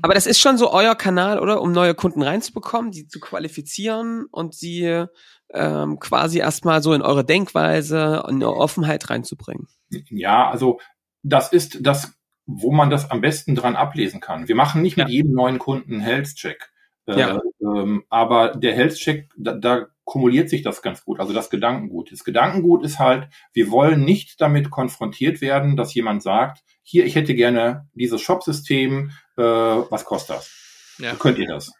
[0.00, 1.60] Aber das ist schon so euer Kanal, oder?
[1.60, 5.06] Um neue Kunden reinzubekommen, die zu qualifizieren und sie
[5.52, 9.68] ähm, quasi erstmal so in eure Denkweise, in eure Offenheit reinzubringen.
[10.10, 10.80] Ja, also
[11.22, 12.14] das ist das,
[12.46, 14.48] wo man das am besten dran ablesen kann.
[14.48, 15.04] Wir machen nicht ja.
[15.04, 16.70] mit jedem neuen Kunden einen Health-Check.
[17.06, 17.40] Äh, ja.
[17.60, 22.10] ähm, aber der Health-Check, da, da kumuliert sich das ganz gut, also das Gedankengut.
[22.10, 27.14] Das Gedankengut ist halt, wir wollen nicht damit konfrontiert werden, dass jemand sagt, hier, ich
[27.14, 30.96] hätte gerne dieses Shop-System, äh, was kostet das?
[30.98, 31.14] Ja.
[31.14, 31.70] Könnt ihr das?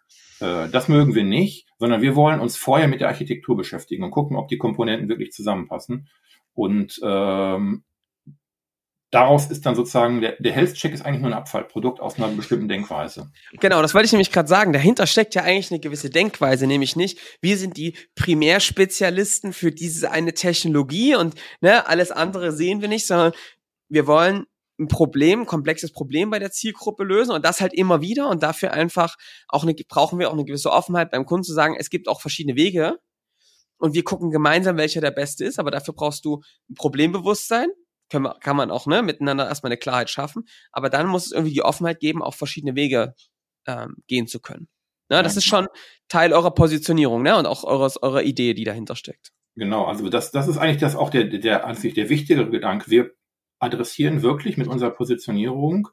[0.40, 4.10] Äh, das mögen wir nicht, sondern wir wollen uns vorher mit der Architektur beschäftigen und
[4.10, 6.08] gucken, ob die Komponenten wirklich zusammenpassen.
[6.54, 7.84] Und ähm,
[9.10, 12.68] daraus ist dann sozusagen, der, der Health-Check ist eigentlich nur ein Abfallprodukt aus einer bestimmten
[12.68, 13.30] Denkweise.
[13.60, 14.72] Genau, das wollte ich nämlich gerade sagen.
[14.72, 20.10] Dahinter steckt ja eigentlich eine gewisse Denkweise, nämlich nicht, wir sind die Primärspezialisten für diese
[20.10, 23.32] eine Technologie und ne, alles andere sehen wir nicht, sondern
[23.88, 24.46] wir wollen
[24.82, 28.42] ein Problem, ein komplexes Problem bei der Zielgruppe lösen und das halt immer wieder und
[28.42, 29.16] dafür einfach
[29.48, 32.20] auch eine, brauchen wir auch eine gewisse Offenheit beim Kunden zu sagen, es gibt auch
[32.20, 32.98] verschiedene Wege
[33.78, 37.68] und wir gucken gemeinsam, welcher der beste ist, aber dafür brauchst du ein Problembewusstsein,
[38.10, 41.32] kann man, kann man auch ne, miteinander erstmal eine Klarheit schaffen, aber dann muss es
[41.32, 43.14] irgendwie die Offenheit geben, auch verschiedene Wege
[43.66, 44.68] ähm, gehen zu können.
[45.08, 45.68] Ne, das ist schon
[46.08, 49.32] Teil eurer Positionierung ne, und auch eures, eurer Idee, die dahinter steckt.
[49.56, 52.90] Genau, also das, das ist eigentlich das auch der, der, sich der wichtigere Gedanke.
[52.90, 53.10] Wir
[53.62, 55.88] adressieren wirklich mit unserer Positionierung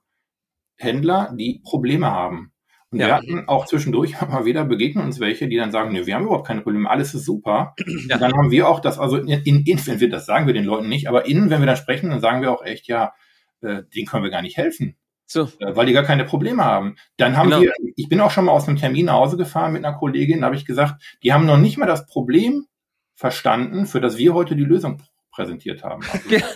[0.76, 2.54] Händler, die Probleme haben.
[2.92, 3.08] Und ja.
[3.08, 6.26] wir hatten auch zwischendurch mal wieder begegnen uns welche, die dann sagen, nee, wir haben
[6.26, 7.76] überhaupt keine Probleme, alles ist super.
[8.08, 8.16] Ja.
[8.16, 10.66] Und dann haben wir auch das, also in, in, wenn wir das sagen wir den
[10.66, 13.14] Leuten nicht, aber innen, wenn wir dann sprechen, dann sagen wir auch echt, ja,
[13.62, 14.96] äh, denen können wir gar nicht helfen.
[15.28, 15.44] So.
[15.60, 16.96] Äh, weil die gar keine Probleme haben.
[17.18, 17.62] Dann haben genau.
[17.62, 20.42] wir, ich bin auch schon mal aus einem Termin nach Hause gefahren mit einer Kollegin,
[20.42, 22.66] da habe ich gesagt, die haben noch nicht mal das Problem
[23.14, 26.02] verstanden, für das wir heute die Lösung präsentiert haben.
[26.12, 26.48] Also, ja.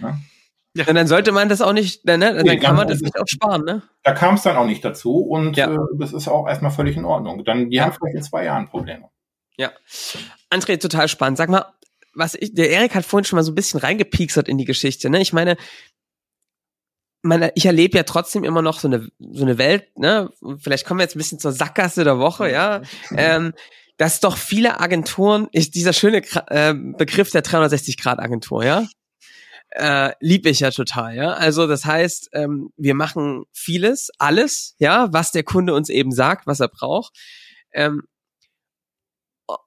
[0.00, 0.18] Ne?
[0.74, 0.86] Ja.
[0.86, 3.26] Und dann sollte man das auch nicht, ne, dann nee, kann man das nicht auch
[3.26, 3.82] sparen, ne?
[4.04, 5.72] Da kam es dann auch nicht dazu und ja.
[5.72, 7.44] äh, das ist auch erstmal völlig in Ordnung.
[7.44, 7.84] Dann, die ja.
[7.84, 9.08] haben vielleicht in zwei Jahren Probleme.
[9.56, 9.72] Ja.
[10.48, 11.38] André, total spannend.
[11.38, 11.66] Sag mal,
[12.14, 15.10] was ich, der Erik hat vorhin schon mal so ein bisschen reingepiekselt in die Geschichte,
[15.10, 15.20] ne?
[15.20, 15.56] Ich meine,
[17.22, 20.30] meine, ich erlebe ja trotzdem immer noch so eine, so eine Welt, ne?
[20.60, 22.82] Vielleicht kommen wir jetzt ein bisschen zur Sackgasse der Woche, ja?
[23.16, 23.54] ähm,
[23.96, 28.86] dass doch viele Agenturen, ist dieser schöne äh, Begriff der 360-Grad-Agentur, ja?
[29.70, 31.32] Äh, lieb ich ja total, ja.
[31.32, 36.46] Also das heißt, ähm, wir machen vieles, alles, ja, was der Kunde uns eben sagt,
[36.46, 37.16] was er braucht.
[37.72, 38.02] Ähm,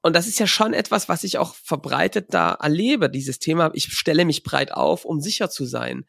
[0.02, 3.92] und das ist ja schon etwas, was ich auch verbreitet da erlebe, dieses Thema, ich
[3.92, 6.06] stelle mich breit auf, um sicher zu sein.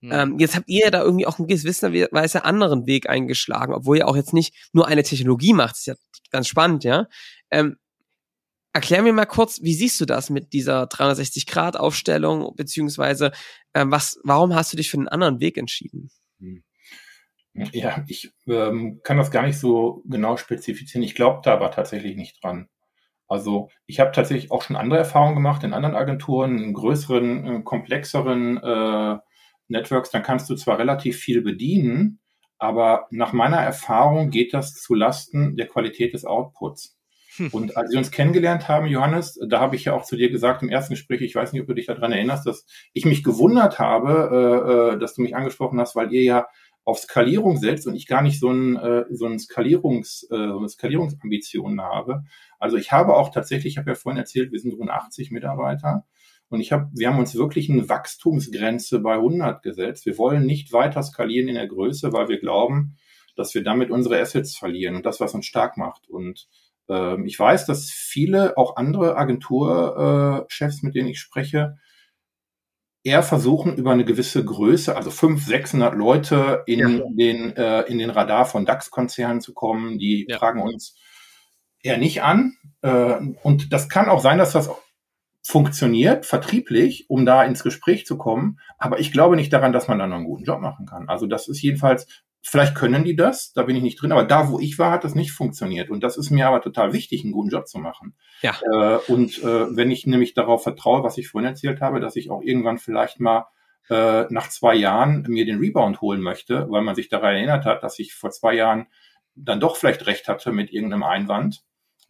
[0.00, 0.12] Hm.
[0.12, 3.98] Ähm, jetzt habt ihr ja da irgendwie auch in gewisser Weise anderen Weg eingeschlagen, obwohl
[3.98, 5.94] ihr auch jetzt nicht nur eine Technologie macht, das ist ja
[6.30, 7.06] ganz spannend, ja.
[7.50, 7.76] Ähm,
[8.74, 13.32] Erklär mir mal kurz, wie siehst du das mit dieser 360-Grad-Aufstellung, beziehungsweise
[13.74, 16.10] äh, was, warum hast du dich für einen anderen Weg entschieden?
[16.38, 16.64] Hm.
[17.54, 21.02] Ja, ich ähm, kann das gar nicht so genau spezifizieren.
[21.02, 22.68] Ich glaube da aber tatsächlich nicht dran.
[23.28, 27.62] Also ich habe tatsächlich auch schon andere Erfahrungen gemacht in anderen Agenturen, in größeren, äh,
[27.62, 29.18] komplexeren äh,
[29.68, 30.10] Networks.
[30.10, 32.20] Dann kannst du zwar relativ viel bedienen,
[32.58, 36.96] aber nach meiner Erfahrung geht das zu Lasten der Qualität des Outputs.
[37.52, 40.62] Und als wir uns kennengelernt haben, Johannes, da habe ich ja auch zu dir gesagt
[40.62, 43.78] im ersten Gespräch, ich weiß nicht, ob du dich daran erinnerst, dass ich mich gewundert
[43.78, 46.46] habe, äh, äh, dass du mich angesprochen hast, weil ihr ja
[46.84, 50.58] auf Skalierung setzt und ich gar nicht so, ein, äh, so, ein Skalierungs, äh, so
[50.58, 52.24] eine Skalierungsambitionen habe.
[52.58, 56.04] Also ich habe auch tatsächlich, ich habe ja vorhin erzählt, wir sind rund 80 Mitarbeiter
[56.48, 60.06] Und ich habe, wir haben uns wirklich eine Wachstumsgrenze bei 100 gesetzt.
[60.06, 62.96] Wir wollen nicht weiter skalieren in der Größe, weil wir glauben,
[63.36, 66.08] dass wir damit unsere Assets verlieren und das, was uns stark macht.
[66.08, 66.48] Und
[66.92, 71.76] ähm, ich weiß, dass viele, auch andere Agenturchefs, mit denen ich spreche,
[73.04, 77.02] eher versuchen, über eine gewisse Größe, also 500, 600 Leute in ja.
[77.10, 79.98] den, äh, in den Radar von DAX-Konzernen zu kommen.
[79.98, 80.38] Die ja.
[80.38, 80.96] fragen uns
[81.82, 82.56] eher nicht an.
[82.82, 84.70] Äh, und das kann auch sein, dass das
[85.44, 88.60] funktioniert, vertrieblich, um da ins Gespräch zu kommen.
[88.78, 91.08] Aber ich glaube nicht daran, dass man da noch einen guten Job machen kann.
[91.08, 92.06] Also das ist jedenfalls
[92.44, 95.04] Vielleicht können die das, da bin ich nicht drin, aber da, wo ich war, hat
[95.04, 95.90] das nicht funktioniert.
[95.90, 98.16] Und das ist mir aber total wichtig, einen guten Job zu machen.
[98.42, 98.58] Ja.
[98.62, 102.30] Äh, und äh, wenn ich nämlich darauf vertraue, was ich vorhin erzählt habe, dass ich
[102.30, 103.46] auch irgendwann vielleicht mal
[103.88, 107.84] äh, nach zwei Jahren mir den Rebound holen möchte, weil man sich daran erinnert hat,
[107.84, 108.86] dass ich vor zwei Jahren
[109.34, 111.62] dann doch vielleicht recht hatte mit irgendeinem Einwand,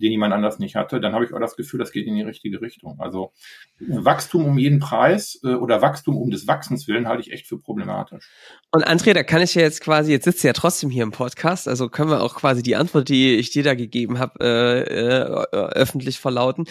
[0.03, 2.23] den jemand anders nicht hatte, dann habe ich auch das Gefühl, das geht in die
[2.23, 3.01] richtige Richtung.
[3.01, 3.33] Also
[3.79, 7.59] Wachstum um jeden Preis äh, oder Wachstum um des Wachsens willen halte ich echt für
[7.59, 8.29] problematisch.
[8.73, 11.69] Und André, da kann ich ja jetzt quasi, jetzt sitzt ja trotzdem hier im Podcast,
[11.69, 15.57] also können wir auch quasi die Antwort, die ich dir da gegeben habe, äh, äh,
[15.73, 16.67] öffentlich verlauten.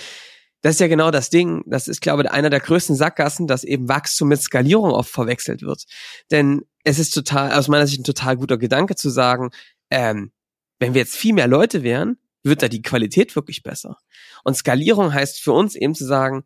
[0.62, 1.63] Das ist ja genau das Ding.
[1.65, 5.63] Das ist, glaube ich, einer der größten Sackgassen, dass eben Wachstum mit Skalierung oft verwechselt
[5.63, 5.86] wird.
[6.30, 9.50] Denn es ist total, aus meiner Sicht ein total guter Gedanke zu sagen,
[9.89, 10.32] ähm,
[10.80, 13.97] wenn wir jetzt viel mehr Leute wären, wird da die Qualität wirklich besser.
[14.43, 16.43] Und Skalierung heißt für uns eben zu sagen,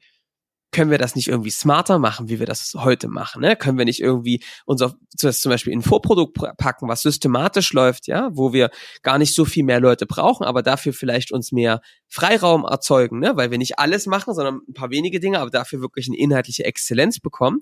[0.75, 3.41] können wir das nicht irgendwie smarter machen, wie wir das heute machen?
[3.41, 3.55] Ne?
[3.55, 8.08] Können wir nicht irgendwie unser das zum Beispiel in ein Vorprodukt packen, was systematisch läuft,
[8.08, 8.69] ja, wo wir
[9.01, 11.79] gar nicht so viel mehr Leute brauchen, aber dafür vielleicht uns mehr
[12.10, 13.38] Freiraum erzeugen, ne?
[13.38, 16.65] weil wir nicht alles machen, sondern ein paar wenige Dinge, aber dafür wirklich eine inhaltliche
[16.65, 17.62] Exzellenz bekommen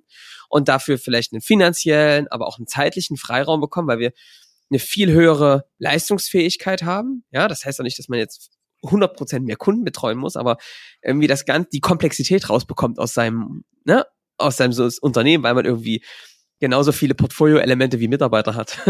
[0.50, 4.12] und dafür vielleicht einen finanziellen, aber auch einen zeitlichen Freiraum bekommen, weil wir
[4.74, 7.24] eine viel höhere Leistungsfähigkeit haben.
[7.32, 8.52] Ja, das heißt auch nicht, dass man jetzt
[8.84, 10.58] 100% mehr Kunden betreuen muss, aber
[11.02, 14.06] irgendwie das ganze, die Komplexität rausbekommt aus seinem, ne,
[14.38, 16.04] aus seinem so Unternehmen, weil man irgendwie
[16.60, 18.82] genauso viele Portfolio-Elemente wie Mitarbeiter hat.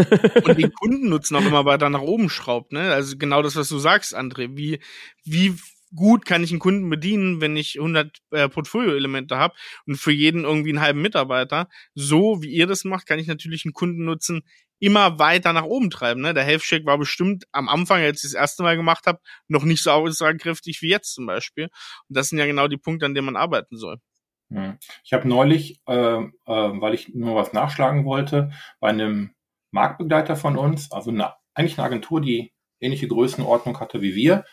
[0.44, 2.92] und den Kundennutzen auch immer weiter nach oben schraubt, ne?
[2.92, 4.56] Also genau das, was du sagst, André.
[4.56, 4.80] Wie,
[5.24, 5.56] wie
[5.94, 9.54] gut kann ich einen Kunden bedienen, wenn ich 100 äh, Portfolio-Elemente habe
[9.86, 11.68] und für jeden irgendwie einen halben Mitarbeiter.
[11.94, 14.42] So wie ihr das macht, kann ich natürlich einen Kundennutzen
[14.78, 16.20] immer weiter nach oben treiben.
[16.20, 16.34] Ne?
[16.34, 19.82] Der Check war bestimmt am Anfang, als ich das erste Mal gemacht habe, noch nicht
[19.82, 21.64] so aussagekräftig wie jetzt zum Beispiel.
[21.64, 23.98] Und das sind ja genau die Punkte, an denen man arbeiten soll.
[25.04, 29.34] Ich habe neulich, äh, äh, weil ich nur was nachschlagen wollte, bei einem
[29.70, 34.44] Marktbegleiter von uns, also eine, eigentlich eine Agentur, die ähnliche Größenordnung hatte wie wir,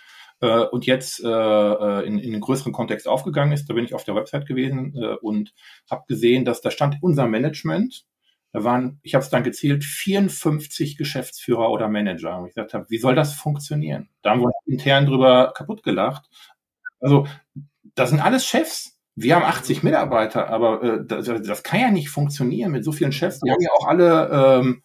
[0.41, 3.69] äh, und jetzt äh, äh, in, in einen größeren Kontext aufgegangen ist.
[3.69, 5.53] Da bin ich auf der Website gewesen äh, und
[5.89, 8.05] habe gesehen, dass da stand unser Management.
[8.53, 12.37] Da waren, ich habe es dann gezählt, 54 Geschäftsführer oder Manager.
[12.37, 14.09] Und ich gesagt habe, wie soll das funktionieren?
[14.21, 16.29] Da haben wir intern drüber kaputt gelacht.
[16.99, 17.27] Also,
[17.95, 18.97] das sind alles Chefs.
[19.15, 23.11] Wir haben 80 Mitarbeiter, aber äh, das, das kann ja nicht funktionieren mit so vielen
[23.11, 23.39] Chefs.
[23.39, 24.83] Die haben ja auch alle ähm,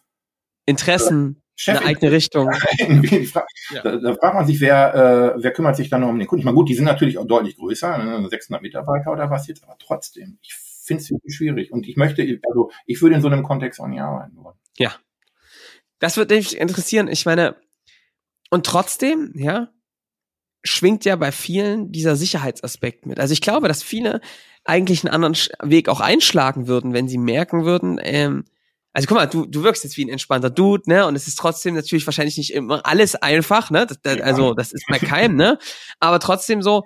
[0.65, 1.41] Interessen.
[1.59, 2.51] Chef eine eigene Richtung.
[2.77, 3.81] ja.
[3.81, 4.93] da, da, fragt man sich, wer,
[5.37, 6.41] äh, wer kümmert sich dann um den Kunden?
[6.41, 9.63] Ich meine, gut, die sind natürlich auch deutlich größer, ne, 600 Mitarbeiter oder was jetzt,
[9.63, 10.55] aber trotzdem, ich
[10.87, 11.71] finde es schwierig.
[11.71, 14.57] Und ich möchte, also ich würde in so einem Kontext auch nicht arbeiten wollen.
[14.77, 14.95] Ja.
[15.99, 17.07] Das würde mich interessieren.
[17.07, 17.55] Ich meine,
[18.49, 19.69] und trotzdem, ja,
[20.63, 23.19] schwingt ja bei vielen dieser Sicherheitsaspekt mit.
[23.19, 24.21] Also ich glaube, dass viele
[24.63, 28.45] eigentlich einen anderen Weg auch einschlagen würden, wenn sie merken würden, ähm,
[28.97, 31.05] also guck mal, du, du wirkst jetzt wie ein entspannter Dude, ne?
[31.05, 33.85] Und es ist trotzdem natürlich wahrscheinlich nicht immer alles einfach, ne?
[33.85, 35.59] Das, das, also das ist bei keinem, ne?
[35.99, 36.83] Aber trotzdem so,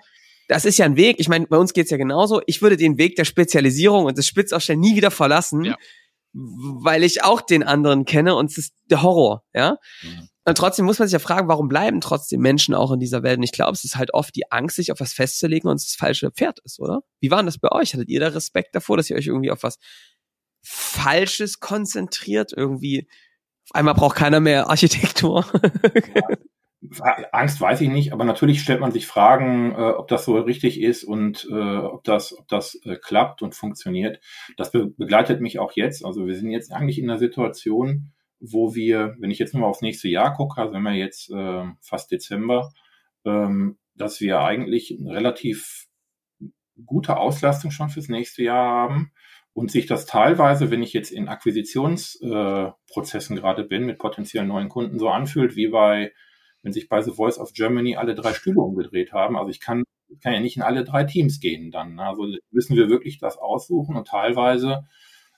[0.52, 1.18] das ist ja ein Weg.
[1.22, 2.42] Ich meine, bei uns geht's ja genauso.
[2.46, 5.78] Ich würde den Weg der Spezialisierung und des Spitzausstellen nie wieder verlassen, ja.
[6.34, 9.78] weil ich auch den anderen kenne und es ist der Horror, ja?
[10.02, 10.28] Mhm.
[10.44, 13.38] Und trotzdem muss man sich ja fragen, warum bleiben trotzdem Menschen auch in dieser Welt?
[13.38, 15.86] Und ich glaube, es ist halt oft die Angst, sich auf was festzulegen und es
[15.86, 17.00] das falsche Pferd ist, oder?
[17.22, 17.94] Wie war denn das bei euch?
[17.94, 19.78] Hattet ihr da Respekt davor, dass ihr euch irgendwie auf was
[20.62, 22.52] Falsches konzentriert.
[22.52, 23.08] Irgendwie,
[23.70, 25.46] auf einmal braucht keiner mehr Architektur.
[27.32, 30.82] Angst weiß ich nicht, aber natürlich stellt man sich Fragen, äh, ob das so richtig
[30.82, 34.20] ist und äh, ob das, ob das äh, klappt und funktioniert.
[34.58, 36.04] Das be begleitet mich auch jetzt.
[36.04, 39.82] Also wir sind jetzt eigentlich in einer Situation, wo wir, wenn ich jetzt nur aufs
[39.82, 42.72] nächste Jahr gucke, also wenn wir jetzt äh, fast Dezember,
[43.26, 45.86] ähm, dass wir eigentlich relativ
[46.86, 49.12] gute Auslastung schon fürs nächste Jahr haben
[49.54, 54.70] und sich das teilweise, wenn ich jetzt in Akquisitionsprozessen äh, gerade bin, mit potenziellen neuen
[54.70, 56.12] Kunden so anfühlt, wie bei,
[56.64, 59.38] wenn sich bei The Voice of Germany alle drei Stühle umgedreht haben.
[59.38, 59.84] Also ich kann,
[60.22, 61.96] kann ja nicht in alle drei Teams gehen dann.
[61.96, 62.04] Ne?
[62.04, 64.88] Also müssen wir wirklich das aussuchen und teilweise,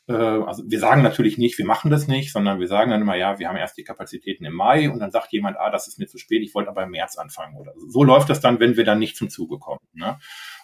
[0.08, 3.16] äh, also wir sagen natürlich nicht, wir machen das nicht, sondern wir sagen dann immer,
[3.16, 6.00] ja, wir haben erst die Kapazitäten im Mai und dann sagt jemand, ah, das ist
[6.00, 7.90] mir zu spät, ich wollte aber im März anfangen oder so.
[7.90, 9.80] So läuft das dann, wenn wir dann nicht zum Zuge kommen.
[9.94, 10.20] Ne?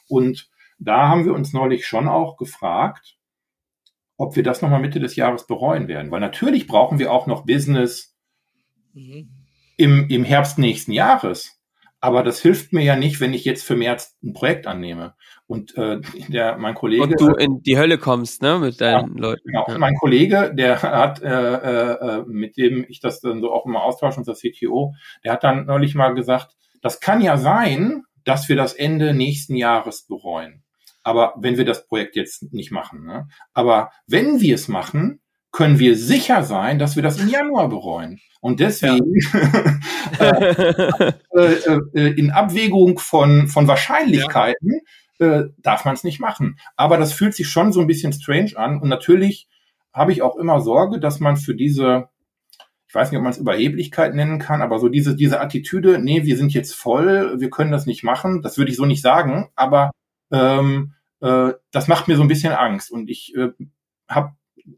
[0.08, 3.18] Und da haben wir uns neulich schon auch gefragt,
[4.18, 6.12] ob wir das nochmal Mitte des Jahres bereuen werden.
[6.12, 8.18] Weil natürlich brauchen wir auch noch Business
[8.94, 9.39] mhm.
[9.80, 11.56] Im, im Herbst nächsten Jahres.
[12.02, 15.16] Aber das hilft mir ja nicht, wenn ich jetzt für März ein Projekt annehme.
[15.48, 17.04] Und äh, der, mein Kollege.
[17.04, 19.42] Und du in die Hölle kommst, ne, mit deinen ja, Leuten.
[19.46, 19.66] Genau.
[19.68, 19.78] Ja.
[19.78, 24.20] Mein Kollege, der hat, äh, äh, mit dem ich das dann so auch immer austausche,
[24.20, 28.74] unser CTO, der hat dann neulich mal gesagt, das kann ja sein, dass wir das
[28.74, 30.64] Ende nächsten Jahres bereuen.
[31.04, 33.28] Aber wenn wir das Projekt jetzt nicht machen, ne?
[33.54, 38.20] aber wenn wir es machen, können wir sicher sein, dass wir das im Januar bereuen.
[38.42, 39.14] Und deswegen
[40.20, 40.32] ja.
[41.36, 44.82] äh, äh, äh, in Abwägung von, von Wahrscheinlichkeiten
[45.20, 45.40] ja.
[45.40, 46.58] äh, darf man es nicht machen.
[46.78, 48.80] Aber das fühlt sich schon so ein bisschen strange an.
[48.80, 49.48] Und natürlich
[49.92, 52.10] habe ich auch immer Sorge, dass man für diese,
[52.88, 56.24] ich weiß nicht, ob man es Überheblichkeit nennen kann, aber so diese, diese Attitüde, nee,
[56.24, 59.50] wir sind jetzt voll, wir können das nicht machen, das würde ich so nicht sagen,
[59.56, 59.92] aber
[60.32, 62.92] ähm, äh, das macht mir so ein bisschen Angst.
[62.92, 63.50] Und ich äh,
[64.08, 64.32] habe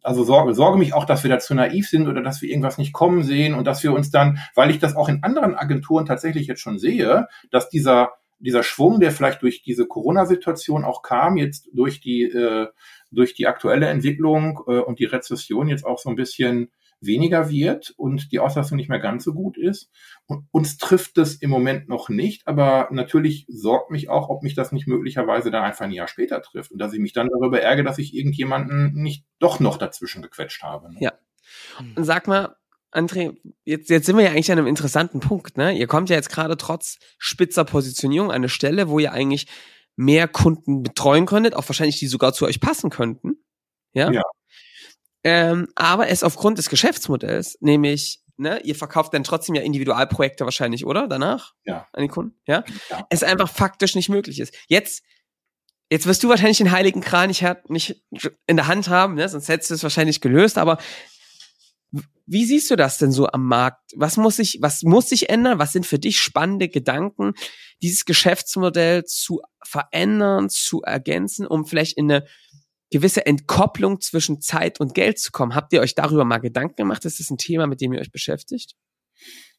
[0.04, 2.78] also sorge, sorge mich auch, dass wir da zu naiv sind oder dass wir irgendwas
[2.78, 6.06] nicht kommen sehen und dass wir uns dann, weil ich das auch in anderen Agenturen
[6.06, 11.38] tatsächlich jetzt schon sehe, dass dieser dieser Schwung, der vielleicht durch diese Corona-Situation auch kam,
[11.38, 12.68] jetzt durch die äh,
[13.12, 16.72] durch die aktuelle Entwicklung äh, und die Rezession jetzt auch so ein bisschen
[17.02, 19.90] weniger wird und die Auslastung nicht mehr ganz so gut ist.
[20.28, 24.56] Und uns trifft es im Moment noch nicht, aber natürlich sorgt mich auch, ob mich
[24.56, 27.60] das nicht möglicherweise dann einfach ein Jahr später trifft und dass ich mich dann darüber
[27.60, 30.94] ärgere, dass ich irgendjemanden nicht doch noch dazwischen gequetscht habe.
[30.94, 31.00] Ne?
[31.02, 31.14] Ja.
[31.96, 32.56] Und sag mal,
[32.92, 35.58] André, jetzt, jetzt sind wir ja eigentlich an einem interessanten Punkt.
[35.58, 35.78] Ne?
[35.78, 39.48] Ihr kommt ja jetzt gerade trotz spitzer Positionierung an eine Stelle, wo ihr eigentlich
[39.96, 43.44] mehr Kunden betreuen könntet, auch wahrscheinlich die sogar zu euch passen könnten.
[43.94, 44.12] Ja.
[44.12, 44.22] ja.
[45.24, 50.86] Ähm, aber es aufgrund des Geschäftsmodells, nämlich, ne, ihr verkauft dann trotzdem ja Individualprojekte wahrscheinlich,
[50.86, 51.08] oder?
[51.08, 51.54] Danach?
[51.64, 51.88] Ja.
[51.94, 52.40] An die Kunden?
[52.48, 52.64] Ja?
[52.90, 53.06] ja.
[53.10, 54.54] Es einfach faktisch nicht möglich ist.
[54.68, 55.04] Jetzt,
[55.90, 58.04] jetzt wirst du wahrscheinlich den heiligen Kran nicht, nicht
[58.48, 59.30] in der Hand haben, ne?
[59.30, 60.80] sonst hättest du es wahrscheinlich gelöst, aber
[62.26, 63.92] wie siehst du das denn so am Markt?
[63.96, 65.60] Was muss sich, was muss sich ändern?
[65.60, 67.34] Was sind für dich spannende Gedanken,
[67.82, 72.26] dieses Geschäftsmodell zu verändern, zu ergänzen, um vielleicht in eine
[72.92, 75.56] gewisse Entkopplung zwischen Zeit und Geld zu kommen.
[75.56, 77.06] Habt ihr euch darüber mal Gedanken gemacht?
[77.06, 78.76] Ist das ein Thema, mit dem ihr euch beschäftigt?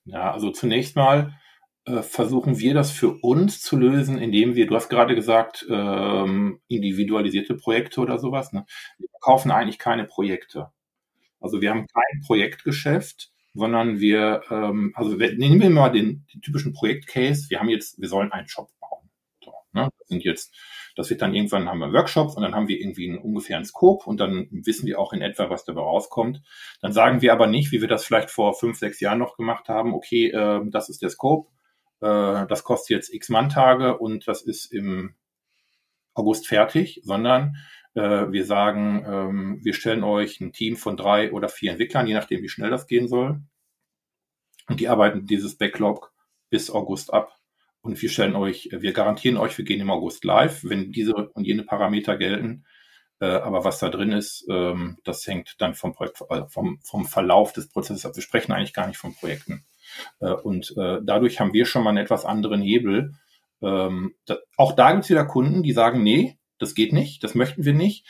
[0.05, 1.35] Ja, also zunächst mal
[1.85, 6.61] äh, versuchen wir das für uns zu lösen, indem wir, du hast gerade gesagt, ähm,
[6.69, 8.53] individualisierte Projekte oder sowas.
[8.53, 8.67] Ne?
[8.99, 10.69] Wir kaufen eigentlich keine Projekte.
[11.41, 16.73] Also wir haben kein Projektgeschäft, sondern wir, ähm, also nehmen wir mal den, den typischen
[16.73, 17.51] Projektcase.
[17.51, 18.71] Wir haben jetzt, wir sollen einen Shop
[19.73, 19.91] ne?
[19.99, 20.55] Das sind jetzt
[20.97, 24.05] das wird dann irgendwann haben wir Workshops und dann haben wir irgendwie einen ungefähren Scope
[24.07, 26.43] und dann wissen wir auch in etwa, was dabei rauskommt.
[26.81, 29.69] Dann sagen wir aber nicht, wie wir das vielleicht vor fünf, sechs Jahren noch gemacht
[29.69, 31.51] haben, okay, äh, das ist der Scope,
[32.01, 35.15] äh, das kostet jetzt x Manntage und das ist im
[36.15, 37.57] August fertig, sondern
[37.95, 42.15] äh, wir sagen, ähm, wir stellen euch ein Team von drei oder vier Entwicklern, je
[42.15, 43.41] nachdem, wie schnell das gehen soll.
[44.69, 46.13] Und die arbeiten dieses Backlog
[46.51, 47.35] bis August ab.
[47.83, 51.45] Und wir stellen euch, wir garantieren euch, wir gehen im August live, wenn diese und
[51.45, 52.65] jene Parameter gelten.
[53.21, 57.05] Äh, aber was da drin ist, ähm, das hängt dann vom, Projekt, äh, vom, vom
[57.05, 58.15] Verlauf des Prozesses ab.
[58.15, 59.65] Wir sprechen eigentlich gar nicht von Projekten.
[60.21, 63.15] Äh, und äh, dadurch haben wir schon mal einen etwas anderen Hebel.
[63.63, 64.15] Ähm,
[64.57, 67.75] auch da gibt es wieder Kunden, die sagen, nee, das geht nicht, das möchten wir
[67.75, 68.07] nicht.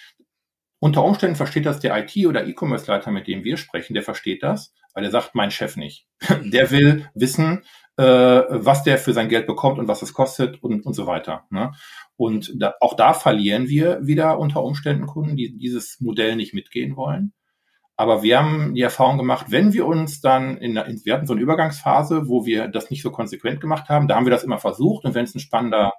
[0.78, 4.74] Unter Umständen versteht das der IT- oder E-Commerce-Leiter, mit dem wir sprechen, der versteht das,
[4.94, 6.06] weil er sagt, mein Chef nicht.
[6.42, 7.64] der will wissen,
[7.96, 11.44] äh, was der für sein Geld bekommt und was es kostet und, und so weiter.
[11.50, 11.72] Ne?
[12.16, 16.96] Und da, auch da verlieren wir wieder unter Umständen Kunden, die dieses Modell nicht mitgehen
[16.96, 17.32] wollen.
[17.96, 21.34] Aber wir haben die Erfahrung gemacht, wenn wir uns dann in, in wir hatten so
[21.34, 24.58] eine Übergangsphase, wo wir das nicht so konsequent gemacht haben, da haben wir das immer
[24.58, 25.92] versucht und wenn es ein spannender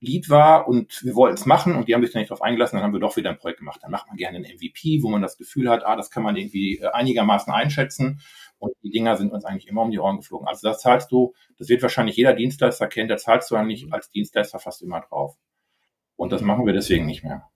[0.00, 2.76] Lead war und wir wollten es machen und die haben sich dann nicht darauf eingelassen,
[2.76, 3.80] dann haben wir doch wieder ein Projekt gemacht.
[3.82, 6.36] Dann macht man gerne ein MVP, wo man das Gefühl hat, ah, das kann man
[6.36, 8.20] irgendwie äh, einigermaßen einschätzen
[8.58, 10.46] und die Dinger sind uns eigentlich immer um die Ohren geflogen.
[10.46, 14.10] Also das zahlst du, das wird wahrscheinlich jeder Dienstleister kennen, da zahlst du eigentlich als
[14.10, 15.36] Dienstleister fast immer drauf.
[16.16, 17.48] Und das machen wir deswegen nicht mehr.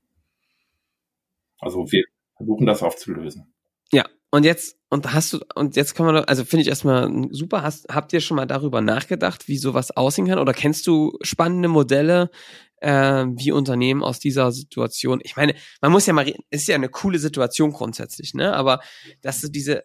[1.59, 2.05] Also wir
[2.37, 3.55] versuchen das aufzulösen.
[3.93, 7.63] Ja, und jetzt, und hast du, und jetzt kann man, also finde ich erstmal super,
[7.63, 10.39] hast, habt ihr schon mal darüber nachgedacht, wie sowas aussehen kann?
[10.39, 12.31] Oder kennst du spannende Modelle,
[12.79, 16.89] äh, wie Unternehmen aus dieser Situation, ich meine, man muss ja mal, ist ja eine
[16.89, 18.55] coole Situation grundsätzlich, ne?
[18.55, 18.81] Aber
[19.21, 19.85] dass du diese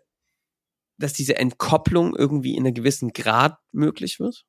[0.97, 4.45] dass diese Entkopplung irgendwie in einem gewissen Grad möglich wird?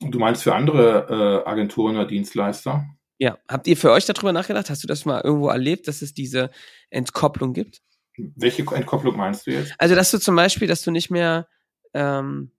[0.00, 2.84] Du meinst für andere äh, Agenturen oder Dienstleister?
[3.18, 3.38] Ja.
[3.48, 4.70] Habt ihr für euch darüber nachgedacht?
[4.70, 6.50] Hast du das mal irgendwo erlebt, dass es diese
[6.90, 7.80] Entkopplung gibt?
[8.36, 9.74] Welche Entkopplung meinst du jetzt?
[9.78, 11.48] Also, dass du zum Beispiel, dass du nicht mehr,
[11.94, 12.52] ähm,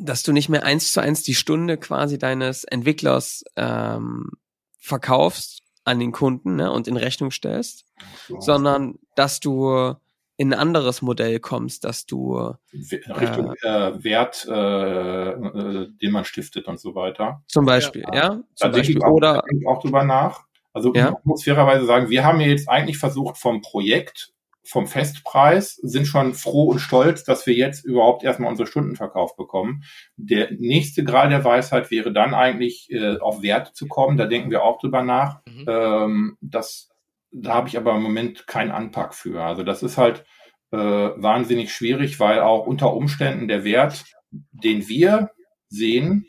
[0.00, 4.30] dass du nicht mehr eins zu eins die Stunde quasi deines Entwicklers ähm,
[4.78, 7.84] verkaufst an den Kunden ne, und in Rechnung stellst,
[8.28, 8.40] so.
[8.40, 9.96] sondern dass du
[10.36, 16.24] in ein anderes Modell kommst, dass du Richtung äh, äh, Wert, äh, äh, den man
[16.24, 17.42] stiftet und so weiter.
[17.46, 18.14] Zum Beispiel, ja.
[18.14, 18.96] ja zum da Beispiel.
[18.96, 20.44] Ich auch, oder denke ich auch drüber nach.
[20.72, 21.10] Also ja.
[21.10, 24.31] ich muss fairerweise sagen, wir haben jetzt eigentlich versucht, vom Projekt,
[24.64, 29.36] vom Festpreis, sind schon froh und stolz, dass wir jetzt überhaupt erstmal unsere Stunden verkauft
[29.36, 29.82] bekommen.
[30.16, 34.16] Der nächste Grad der Weisheit wäre dann eigentlich äh, auf Wert zu kommen.
[34.16, 35.40] Da denken wir auch drüber nach.
[35.46, 35.64] Mhm.
[35.66, 36.90] Ähm, das,
[37.32, 39.42] da habe ich aber im Moment keinen Anpack für.
[39.42, 40.24] Also das ist halt
[40.70, 45.30] äh, wahnsinnig schwierig, weil auch unter Umständen der Wert, den wir
[45.68, 46.26] sehen,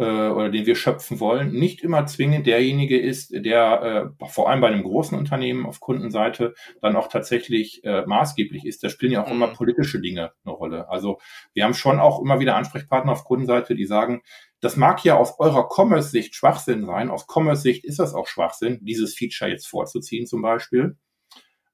[0.00, 4.62] äh, oder den wir schöpfen wollen, nicht immer zwingend derjenige ist, der äh, vor allem
[4.62, 8.82] bei einem großen Unternehmen auf Kundenseite dann auch tatsächlich äh, maßgeblich ist.
[8.82, 9.54] Da spielen ja auch immer mhm.
[9.54, 10.88] politische Dinge eine Rolle.
[10.88, 11.18] Also
[11.52, 14.22] wir haben schon auch immer wieder Ansprechpartner auf Kundenseite, die sagen,
[14.60, 17.10] das mag ja aus eurer Commerce-Sicht Schwachsinn sein.
[17.10, 20.96] Aus Commerce-Sicht ist das auch Schwachsinn, dieses Feature jetzt vorzuziehen zum Beispiel.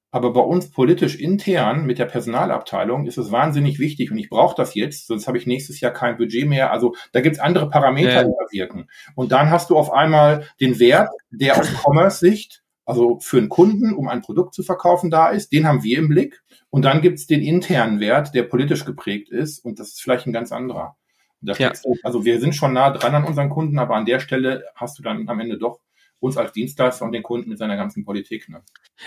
[0.09, 4.55] Aber bei uns politisch intern mit der Personalabteilung ist es wahnsinnig wichtig und ich brauche
[4.55, 6.71] das jetzt, sonst habe ich nächstes Jahr kein Budget mehr.
[6.71, 8.23] Also da gibt es andere Parameter, ja.
[8.23, 8.87] die da wirken.
[9.15, 13.93] Und dann hast du auf einmal den Wert, der aus Commerce-Sicht, also für einen Kunden,
[13.93, 16.41] um ein Produkt zu verkaufen, da ist, den haben wir im Blick.
[16.69, 20.25] Und dann gibt es den internen Wert, der politisch geprägt ist und das ist vielleicht
[20.25, 20.95] ein ganz anderer.
[21.41, 21.69] Ja.
[21.69, 24.97] du, also wir sind schon nah dran an unseren Kunden, aber an der Stelle hast
[24.97, 25.79] du dann am Ende doch
[26.19, 28.49] uns als Dienstleister und den Kunden mit seiner ganzen Politik.
[28.49, 28.63] Ne?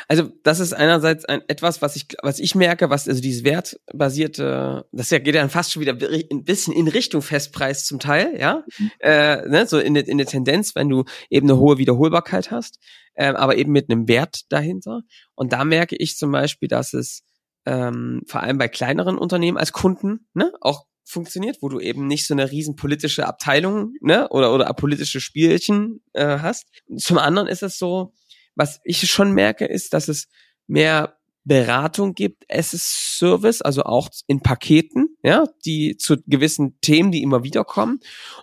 [0.08, 4.86] Also das ist einerseits ein, etwas, was ich, was ich merke, was also dieses wertbasierte,
[4.92, 8.64] das ja, geht ja fast schon wieder ein bisschen in Richtung Festpreis zum Teil, ja,
[8.78, 8.90] mhm.
[9.00, 12.78] äh, ne, so in, in der Tendenz, wenn du eben eine hohe Wiederholbarkeit hast,
[13.14, 15.02] äh, aber eben mit einem Wert dahinter.
[15.34, 17.24] Und da merke ich zum Beispiel, dass es
[17.66, 22.26] ähm, vor allem bei kleineren Unternehmen als Kunden ne, auch funktioniert, wo du eben nicht
[22.26, 26.66] so eine riesen politische Abteilung ne, oder, oder politische Spielchen äh, hast.
[26.96, 28.12] Zum anderen ist es so,
[28.54, 30.28] was ich schon merke, ist, dass es
[30.66, 37.10] mehr Beratung gibt, es ist Service, also auch in Paketen, ja, die zu gewissen Themen,
[37.10, 38.00] die immer wieder kommen.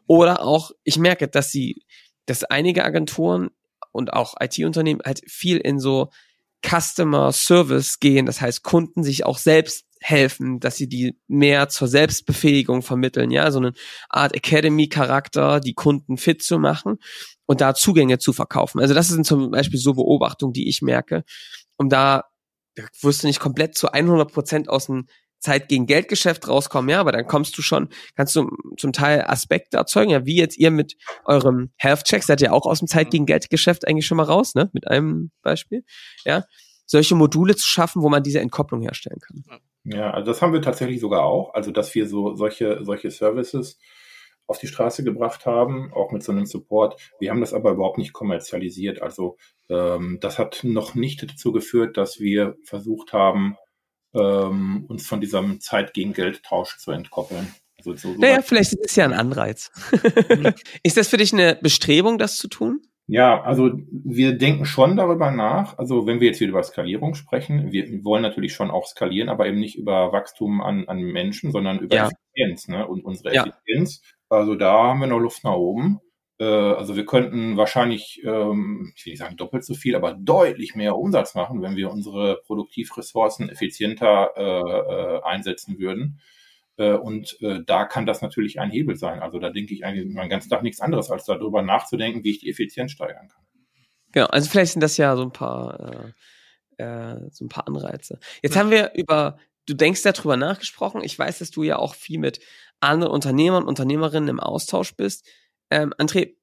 [0.07, 1.83] Oder auch, ich merke, dass sie,
[2.25, 3.49] dass einige Agenturen
[3.91, 6.09] und auch IT-Unternehmen halt viel in so
[6.65, 11.87] Customer Service gehen, das heißt Kunden sich auch selbst helfen, dass sie die mehr zur
[11.87, 13.73] Selbstbefähigung vermitteln, ja, so eine
[14.09, 16.97] Art Academy-Charakter, die Kunden fit zu machen
[17.45, 18.79] und da Zugänge zu verkaufen.
[18.79, 21.23] Also das sind zum Beispiel so Beobachtungen, die ich merke,
[21.77, 22.25] um da,
[23.01, 25.07] wirst du nicht komplett zu 100 Prozent aus dem
[25.39, 29.77] Zeit gegen Geldgeschäft rauskommen, ja, aber dann kommst du schon, kannst du zum Teil Aspekte
[29.77, 33.11] erzeugen, ja, wie jetzt ihr mit eurem Health Check seid ihr auch aus dem Zeit
[33.11, 35.83] gegen Geldgeschäft eigentlich schon mal raus, ne, mit einem Beispiel,
[36.25, 36.43] ja,
[36.85, 39.43] solche Module zu schaffen, wo man diese Entkopplung herstellen kann.
[39.89, 41.53] Ja, also das haben wir tatsächlich sogar auch.
[41.53, 43.79] Also, dass wir so solche, solche Services
[44.47, 46.99] auf die Straße gebracht haben, auch mit so einem Support.
[47.19, 49.01] Wir haben das aber überhaupt nicht kommerzialisiert.
[49.01, 49.37] Also
[49.69, 53.57] ähm, das hat noch nicht dazu geführt, dass wir versucht haben,
[54.13, 57.53] ähm, uns von diesem Zeit gegen Geldtausch zu entkoppeln.
[57.77, 59.69] Also so, so naja, vielleicht ist es ja ein Anreiz.
[60.83, 62.81] ist das für dich eine Bestrebung, das zu tun?
[63.09, 65.77] Ja, also wir denken schon darüber nach.
[65.77, 69.47] Also wenn wir jetzt hier über Skalierung sprechen, wir wollen natürlich schon auch skalieren, aber
[69.47, 72.09] eben nicht über Wachstum an, an Menschen, sondern über ja.
[72.09, 72.67] Effizienz.
[72.67, 72.85] Ne?
[72.85, 73.45] Und unsere ja.
[73.45, 76.01] Effizienz, also da haben wir noch Luft nach oben.
[76.37, 80.75] Äh, also wir könnten wahrscheinlich, ähm, ich will nicht sagen doppelt so viel, aber deutlich
[80.75, 86.19] mehr Umsatz machen, wenn wir unsere Produktivressourcen effizienter äh, äh, einsetzen würden.
[86.77, 89.19] Äh, und äh, da kann das natürlich ein Hebel sein.
[89.19, 92.39] Also da denke ich eigentlich meinen ganzen Tag nichts anderes, als darüber nachzudenken, wie ich
[92.39, 93.43] die Effizienz steigern kann.
[94.11, 96.13] Genau, also vielleicht sind das ja so ein paar,
[96.77, 98.19] äh, äh, so ein paar Anreize.
[98.41, 98.61] Jetzt ja.
[98.61, 101.01] haben wir über, du denkst darüber nachgesprochen.
[101.03, 102.39] Ich weiß, dass du ja auch viel mit
[102.79, 105.27] anderen Unternehmern und Unternehmerinnen im Austausch bist.
[105.69, 106.35] Ähm, André,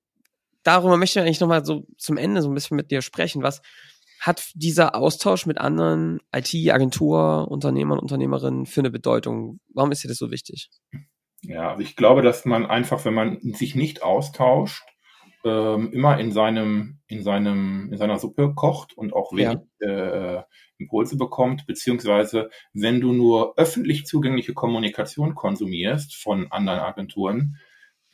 [0.65, 3.43] darüber möchte ich eigentlich nochmal so zum Ende so ein bisschen mit dir sprechen.
[3.43, 3.63] Was,
[4.21, 9.61] hat dieser Austausch mit anderen IT-Agentur, Unternehmern, Unternehmerinnen für eine Bedeutung?
[9.73, 10.71] Warum ist dir das so wichtig?
[11.43, 14.83] Ja, also ich glaube, dass man einfach, wenn man sich nicht austauscht,
[15.45, 20.39] ähm, immer in seinem, in seinem, in seiner Suppe kocht und auch wenig ja.
[20.39, 20.43] äh,
[20.79, 27.59] Impulse bekommt, beziehungsweise wenn du nur öffentlich zugängliche Kommunikation konsumierst von anderen Agenturen,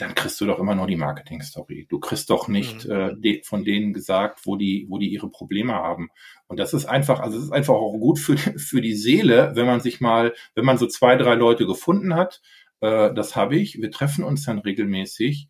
[0.00, 1.86] dann kriegst du doch immer nur die Marketing-Story.
[1.88, 2.92] Du kriegst doch nicht mhm.
[2.92, 6.08] äh, de von denen gesagt, wo die, wo die ihre Probleme haben.
[6.46, 9.66] Und das ist einfach, also es ist einfach auch gut für, für die Seele, wenn
[9.66, 12.40] man sich mal, wenn man so zwei, drei Leute gefunden hat,
[12.80, 15.48] äh, das habe ich, wir treffen uns dann regelmäßig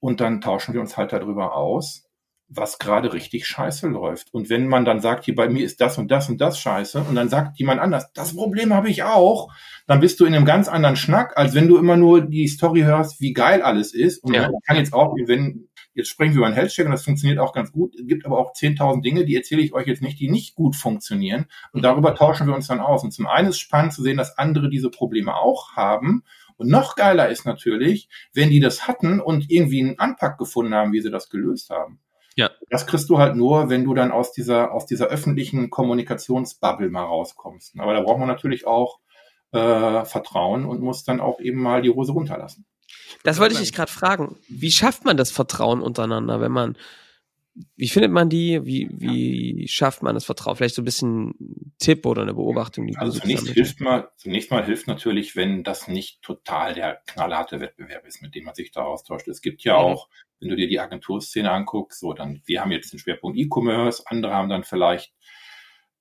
[0.00, 2.08] und dann tauschen wir uns halt darüber aus
[2.54, 4.32] was gerade richtig scheiße läuft.
[4.32, 7.00] Und wenn man dann sagt, hier bei mir ist das und das und das scheiße,
[7.00, 9.52] und dann sagt jemand anders, das Problem habe ich auch,
[9.86, 12.80] dann bist du in einem ganz anderen Schnack, als wenn du immer nur die Story
[12.82, 14.22] hörst, wie geil alles ist.
[14.22, 14.42] Und ja.
[14.42, 17.52] man kann jetzt auch, wenn jetzt sprechen wir über einen Health-Check und das funktioniert auch
[17.52, 17.94] ganz gut.
[17.94, 20.76] Es gibt aber auch 10.000 Dinge, die erzähle ich euch jetzt nicht, die nicht gut
[20.76, 21.46] funktionieren.
[21.72, 21.84] Und mhm.
[21.84, 23.04] darüber tauschen wir uns dann aus.
[23.04, 26.24] Und zum einen ist spannend zu sehen, dass andere diese Probleme auch haben.
[26.56, 30.92] Und noch geiler ist natürlich, wenn die das hatten und irgendwie einen Anpack gefunden haben,
[30.92, 32.00] wie sie das gelöst haben.
[32.36, 32.50] Ja.
[32.70, 37.04] Das kriegst du halt nur, wenn du dann aus dieser, aus dieser öffentlichen Kommunikationsbubble mal
[37.04, 37.78] rauskommst.
[37.78, 39.00] Aber da braucht man natürlich auch
[39.52, 42.64] äh, Vertrauen und muss dann auch eben mal die Hose runterlassen.
[43.22, 44.36] Das wollte ich dich gerade fragen.
[44.48, 46.76] Wie schafft man das Vertrauen untereinander, wenn man,
[47.76, 48.64] wie findet man die?
[48.64, 50.56] Wie, wie schafft man das Vertrauen?
[50.56, 51.34] Vielleicht so ein bisschen
[51.78, 52.86] Tipp oder eine Beobachtung.
[52.86, 57.60] Die also zunächst hilft, mal, zunächst mal hilft natürlich, wenn das nicht total der knallharte
[57.60, 59.28] Wettbewerb ist, mit dem man sich da austauscht.
[59.28, 59.84] Es gibt ja mhm.
[59.84, 60.08] auch,
[60.40, 64.32] wenn du dir die Agenturszene anguckst, so dann, wir haben jetzt den Schwerpunkt E-Commerce, andere
[64.32, 65.12] haben dann vielleicht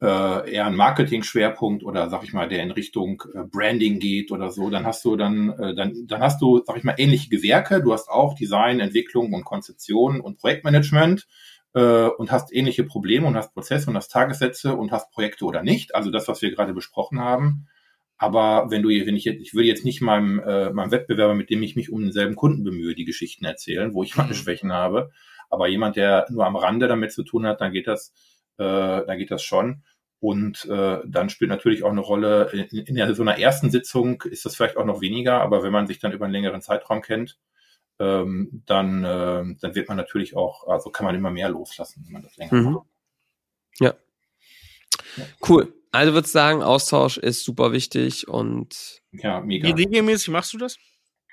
[0.02, 4.50] äh, eher ein Marketing-Schwerpunkt oder sag ich mal, der in Richtung äh, Branding geht oder
[4.50, 7.82] so, dann hast du dann, äh, dann, dann hast du, sag ich mal, ähnliche Gewerke.
[7.82, 11.28] Du hast auch Design, Entwicklung und Konzeption und Projektmanagement
[11.76, 15.62] äh, und hast ähnliche Probleme und hast Prozesse und hast Tagessätze und hast Projekte oder
[15.62, 15.94] nicht.
[15.94, 17.68] Also das, was wir gerade besprochen haben.
[18.18, 21.50] Aber wenn du, wenn ich jetzt, ich würde jetzt nicht meinem, äh, meinem Wettbewerber, mit
[21.50, 24.36] dem ich mich um denselben Kunden bemühe, die Geschichten erzählen, wo ich meine mhm.
[24.36, 25.12] Schwächen habe.
[25.50, 28.14] Aber jemand, der nur am Rande damit zu tun hat, dann geht das,
[28.58, 29.84] äh, dann geht das schon.
[30.22, 34.22] Und äh, dann spielt natürlich auch eine Rolle, in, in der, so einer ersten Sitzung
[34.22, 37.02] ist das vielleicht auch noch weniger, aber wenn man sich dann über einen längeren Zeitraum
[37.02, 37.40] kennt,
[38.00, 42.14] ähm, dann, äh, dann wird man natürlich auch, also kann man immer mehr loslassen, wenn
[42.14, 42.72] man das länger mhm.
[42.72, 42.88] macht.
[43.80, 43.96] Ja.
[45.18, 45.26] ja.
[45.50, 45.74] Cool.
[45.92, 49.68] Also würde sagen, Austausch ist super wichtig und ja, mega.
[49.68, 50.78] Wie regelmäßig machst du das?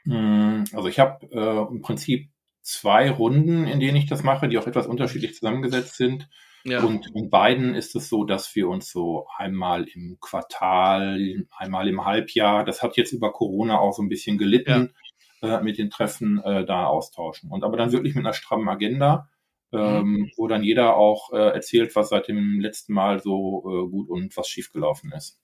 [0.05, 2.31] Hm, also ich habe äh, im Prinzip
[2.63, 6.29] zwei Runden, in denen ich das mache, die auch etwas unterschiedlich zusammengesetzt sind.
[6.65, 6.83] Ja.
[6.83, 12.05] Und in beiden ist es so, dass wir uns so einmal im Quartal, einmal im
[12.05, 14.95] Halbjahr, das hat jetzt über Corona auch so ein bisschen gelitten,
[15.41, 15.59] ja.
[15.59, 17.51] äh, mit den Treffen äh, da austauschen.
[17.51, 19.29] Und aber dann wirklich mit einer strammen Agenda,
[19.73, 20.31] ähm, mhm.
[20.37, 24.37] wo dann jeder auch äh, erzählt, was seit dem letzten Mal so äh, gut und
[24.37, 25.41] was schiefgelaufen ist,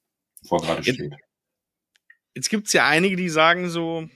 [0.47, 1.15] vor gerade steht.
[2.35, 4.09] Jetzt gibt's ja einige, die sagen so,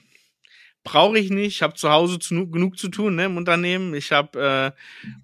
[0.89, 3.93] brauche ich nicht, habe zu Hause zu, genug zu tun ne, im Unternehmen.
[3.93, 4.71] Ich hab, äh,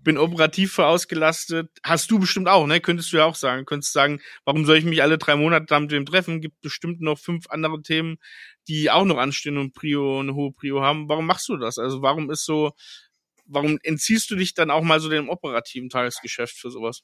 [0.03, 1.71] bin operativ vorausgelastet.
[1.83, 2.79] Hast du bestimmt auch, ne?
[2.79, 3.65] Könntest du ja auch sagen.
[3.65, 6.39] Könntest sagen, warum soll ich mich alle drei Monate damit wem treffen?
[6.39, 8.17] Gibt bestimmt noch fünf andere Themen,
[8.67, 11.09] die auch noch anstehen und Prio, eine hohe Prio haben.
[11.09, 11.79] Warum machst du das?
[11.79, 12.73] Also warum ist so,
[13.47, 17.01] warum entziehst du dich dann auch mal so dem operativen Tagesgeschäft für sowas?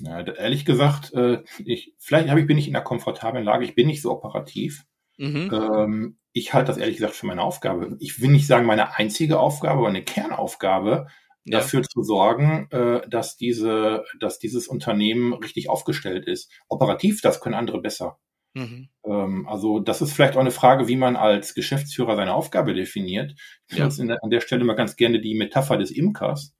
[0.00, 3.64] Ja, ehrlich gesagt, äh, ich, vielleicht habe ich bin ich in einer komfortablen Lage.
[3.64, 4.82] Ich bin nicht so operativ.
[5.16, 5.50] Mhm.
[5.52, 7.96] Ähm, ich halte das ehrlich gesagt für meine Aufgabe.
[8.00, 11.06] Ich will nicht sagen meine einzige Aufgabe, aber eine Kernaufgabe,
[11.44, 11.58] ja.
[11.58, 16.50] dafür zu sorgen, äh, dass diese, dass dieses Unternehmen richtig aufgestellt ist.
[16.68, 18.18] Operativ, das können andere besser.
[18.54, 18.88] Mhm.
[19.04, 23.34] Ähm, also das ist vielleicht auch eine Frage, wie man als Geschäftsführer seine Aufgabe definiert.
[23.68, 23.90] Ich ja.
[23.90, 26.54] finde an der Stelle mal ganz gerne die Metapher des Imkers.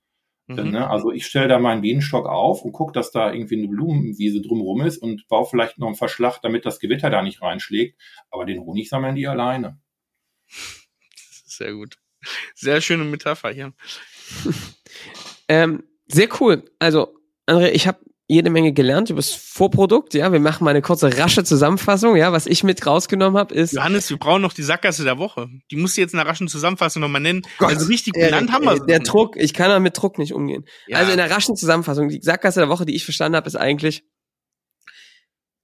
[0.56, 0.70] Mhm.
[0.70, 0.90] Ne?
[0.90, 4.82] Also ich stelle da meinen Bienenstock auf und gucke, dass da irgendwie eine Blumenwiese drumherum
[4.82, 8.00] ist und baue vielleicht noch einen Verschlag, damit das Gewitter da nicht reinschlägt.
[8.30, 9.78] Aber den Honig sammeln die alleine.
[11.44, 11.98] Sehr gut.
[12.54, 13.72] Sehr schöne Metapher hier.
[15.48, 16.64] ähm, sehr cool.
[16.78, 17.98] Also, André, ich habe
[18.30, 20.14] jede Menge gelernt über das Vorprodukt.
[20.14, 22.14] Ja, wir machen mal eine kurze, rasche Zusammenfassung.
[22.16, 23.72] Ja, was ich mit rausgenommen habe, ist.
[23.72, 25.48] Johannes, wir brauchen noch die Sackgasse der Woche.
[25.70, 27.42] Die musst du jetzt in einer raschen Zusammenfassung nochmal nennen.
[27.58, 29.12] Gott, also richtig genannt haben wir Der nicht.
[29.12, 30.64] Druck, ich kann da mit Druck nicht umgehen.
[30.86, 30.98] Ja.
[30.98, 34.04] Also in der raschen Zusammenfassung, die Sackgasse der Woche, die ich verstanden habe, ist eigentlich,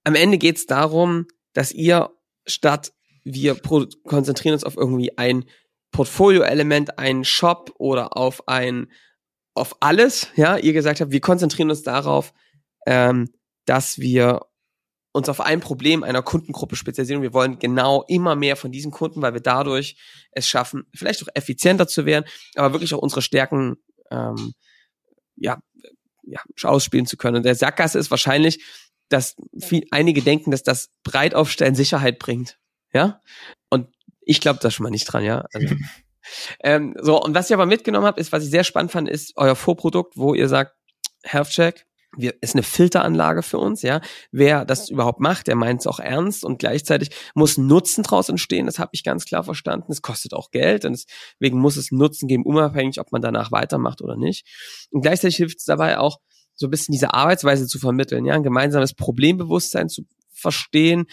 [0.03, 2.09] am Ende geht es darum, dass ihr
[2.45, 2.91] statt
[3.23, 5.45] wir konzentrieren uns auf irgendwie ein
[5.91, 8.87] Portfolio-Element, einen Shop oder auf ein
[9.53, 12.33] auf alles, ja, ihr gesagt habt, wir konzentrieren uns darauf,
[12.87, 13.29] ähm,
[13.65, 14.41] dass wir
[15.11, 17.21] uns auf ein Problem einer Kundengruppe spezialisieren.
[17.21, 19.97] Wir wollen genau immer mehr von diesen Kunden, weil wir dadurch
[20.31, 22.25] es schaffen, vielleicht auch effizienter zu werden,
[22.55, 23.75] aber wirklich auch unsere Stärken
[24.09, 24.53] ähm,
[25.35, 25.59] ja,
[26.23, 27.37] ja, ausspielen zu können.
[27.37, 28.63] Und der Sackgasse ist wahrscheinlich,
[29.09, 32.57] dass viel, einige denken, dass das Breitaufstellen Sicherheit bringt.
[32.93, 33.21] Ja.
[33.69, 33.89] Und
[34.21, 35.45] ich glaube da schon mal nicht dran, ja.
[35.51, 35.75] Also,
[36.63, 39.33] ähm, so, und was ich aber mitgenommen habe, ist, was ich sehr spannend fand, ist
[39.35, 40.73] euer Vorprodukt, wo ihr sagt,
[41.23, 41.87] Health Check,
[42.17, 44.01] wir, ist eine Filteranlage für uns, ja.
[44.31, 48.65] Wer das überhaupt macht, der meint es auch ernst und gleichzeitig muss Nutzen draus entstehen.
[48.65, 49.91] Das habe ich ganz klar verstanden.
[49.91, 51.05] Es kostet auch Geld und
[51.39, 54.45] deswegen muss es Nutzen geben, unabhängig, ob man danach weitermacht oder nicht.
[54.91, 56.19] Und gleichzeitig hilft es dabei auch,
[56.55, 61.05] so ein bisschen diese Arbeitsweise zu vermitteln, ja, ein gemeinsames Problembewusstsein zu verstehen,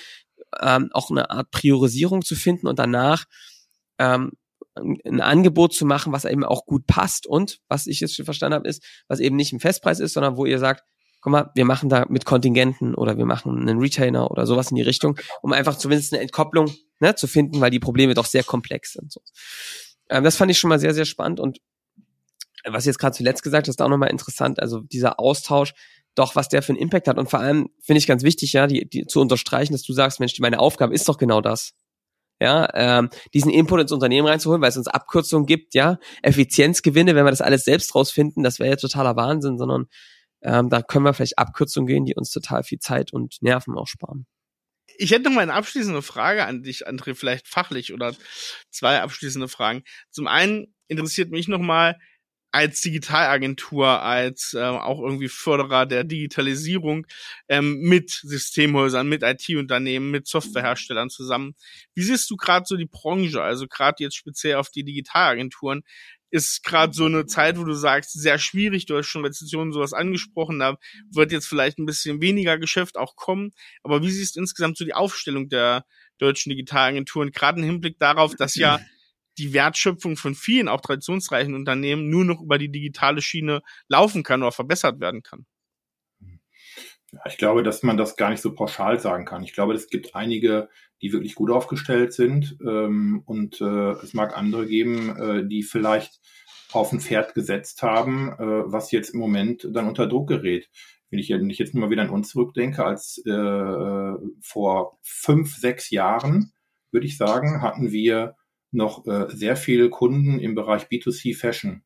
[0.61, 3.25] ähm, auch eine Art Priorisierung zu finden und danach
[3.99, 4.33] ähm,
[4.77, 8.55] ein Angebot zu machen, was eben auch gut passt und was ich jetzt schon verstanden
[8.55, 10.83] habe, ist, was eben nicht ein Festpreis ist, sondern wo ihr sagt,
[11.25, 14.77] guck mal, wir machen da mit Kontingenten oder wir machen einen Retainer oder sowas in
[14.77, 16.71] die Richtung, um einfach zumindest eine Entkopplung
[17.01, 19.11] ne, zu finden, weil die Probleme doch sehr komplex sind.
[19.11, 19.23] So.
[20.11, 21.61] Ähm, das fand ich schon mal sehr, sehr spannend und
[22.67, 24.61] was du jetzt gerade zuletzt gesagt hast, auch nochmal interessant.
[24.61, 25.73] Also dieser Austausch,
[26.15, 27.19] doch, was der für einen Impact hat.
[27.19, 30.21] Und vor allem finde ich ganz wichtig, ja, die, die zu unterstreichen, dass du sagst,
[30.21, 31.73] Mensch, meine Aufgabe ist doch genau das.
[32.41, 37.25] Ja, ähm, diesen Input ins Unternehmen reinzuholen, weil es uns Abkürzungen gibt, ja, Effizienzgewinne, wenn
[37.25, 39.87] wir das alles selbst rausfinden, das wäre ja totaler Wahnsinn, sondern
[40.45, 43.89] ähm, da können wir vielleicht Abkürzungen gehen, die uns total viel Zeit und Nerven auch
[43.89, 44.27] sparen.
[44.97, 48.15] Ich hätte noch mal eine abschließende Frage an dich, André, vielleicht fachlich oder
[48.71, 49.83] zwei abschließende Fragen.
[50.11, 51.99] Zum einen interessiert mich noch mal,
[52.55, 57.05] als Digitalagentur, als äh, auch irgendwie Förderer der Digitalisierung
[57.49, 61.57] ähm, mit Systemhäusern, mit IT-Unternehmen, mit Softwareherstellern zusammen.
[61.97, 65.83] Wie siehst du gerade so die Branche, also gerade jetzt speziell auf die Digitalagenturen?
[66.35, 69.93] Ist gerade so eine Zeit, wo du sagst, sehr schwierig, du hast schon Rezessionen sowas
[69.93, 70.77] angesprochen, da
[71.13, 73.53] wird jetzt vielleicht ein bisschen weniger Geschäft auch kommen.
[73.85, 75.85] Aber wie siehst du insgesamt so die Aufstellung der
[76.19, 78.81] deutschen Digitalagenturen, gerade im Hinblick darauf, dass ja
[79.39, 84.43] die Wertschöpfung von vielen auch traditionsreichen Unternehmen nur noch über die digitale Schiene laufen kann
[84.43, 85.47] oder verbessert werden kann.
[87.13, 89.45] Ja, ich glaube, dass man das gar nicht so pauschal sagen kann.
[89.45, 90.69] Ich glaube, es gibt einige,
[91.03, 96.21] die wirklich gut aufgestellt sind ähm, und äh, es mag andere geben, äh, die vielleicht
[96.73, 100.69] auf ein Pferd gesetzt haben, äh, was jetzt im Moment dann unter Druck gerät.
[101.11, 105.91] Wenn ich, wenn ich jetzt mal wieder an uns zurückdenke, als äh, vor fünf, sechs
[105.91, 106.53] Jahren,
[106.91, 108.37] würde ich sagen, hatten wir
[108.73, 111.85] noch äh, sehr viele Kunden im Bereich B2C Fashion.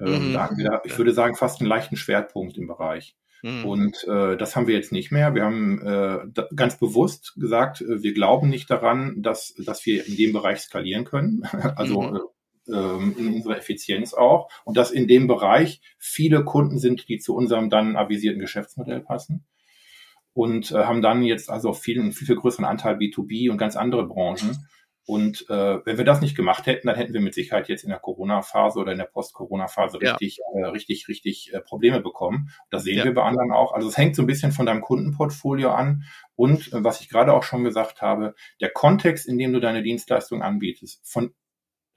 [0.00, 0.32] Äh, mhm.
[0.32, 3.16] Da haben wir, da, ich würde sagen, fast einen leichten Schwerpunkt im Bereich.
[3.42, 3.64] Mhm.
[3.64, 5.34] Und äh, das haben wir jetzt nicht mehr.
[5.34, 10.16] Wir haben äh, ganz bewusst gesagt, äh, wir glauben nicht daran, dass, dass wir in
[10.16, 11.42] dem Bereich skalieren können.
[11.76, 12.16] also mhm.
[12.16, 12.20] äh,
[12.72, 14.50] ähm, in unserer Effizienz auch.
[14.64, 19.44] Und dass in dem Bereich viele Kunden sind, die zu unserem dann avisierten Geschäftsmodell passen.
[20.32, 23.76] Und äh, haben dann jetzt also viel, einen viel, viel größeren Anteil B2B und ganz
[23.76, 24.66] andere Branchen.
[25.10, 27.90] Und äh, wenn wir das nicht gemacht hätten, dann hätten wir mit Sicherheit jetzt in
[27.90, 30.12] der Corona-Phase oder in der Post-Corona-Phase ja.
[30.12, 32.50] richtig, äh, richtig, richtig äh, Probleme bekommen.
[32.70, 33.04] Das sehen ja.
[33.04, 33.72] wir bei anderen auch.
[33.72, 36.04] Also es hängt so ein bisschen von deinem Kundenportfolio an.
[36.36, 39.82] Und äh, was ich gerade auch schon gesagt habe, der Kontext, in dem du deine
[39.82, 41.34] Dienstleistung anbietest, von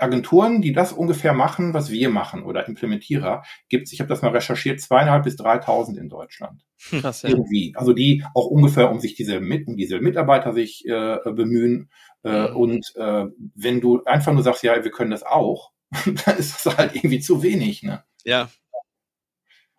[0.03, 4.21] Agenturen, die das ungefähr machen, was wir machen oder Implementierer, gibt es, ich habe das
[4.21, 6.63] mal recherchiert, zweieinhalb bis dreitausend in Deutschland.
[6.89, 7.29] Krass, ja.
[7.29, 7.73] Irgendwie.
[7.75, 11.89] Also die auch ungefähr um sich diese, um diese Mitarbeiter sich äh, bemühen.
[12.23, 12.55] Äh, mhm.
[12.55, 13.25] Und äh,
[13.55, 15.71] wenn du einfach nur sagst, ja, wir können das auch,
[16.25, 17.83] dann ist das halt irgendwie zu wenig.
[17.83, 18.03] Ne?
[18.23, 18.49] Ja.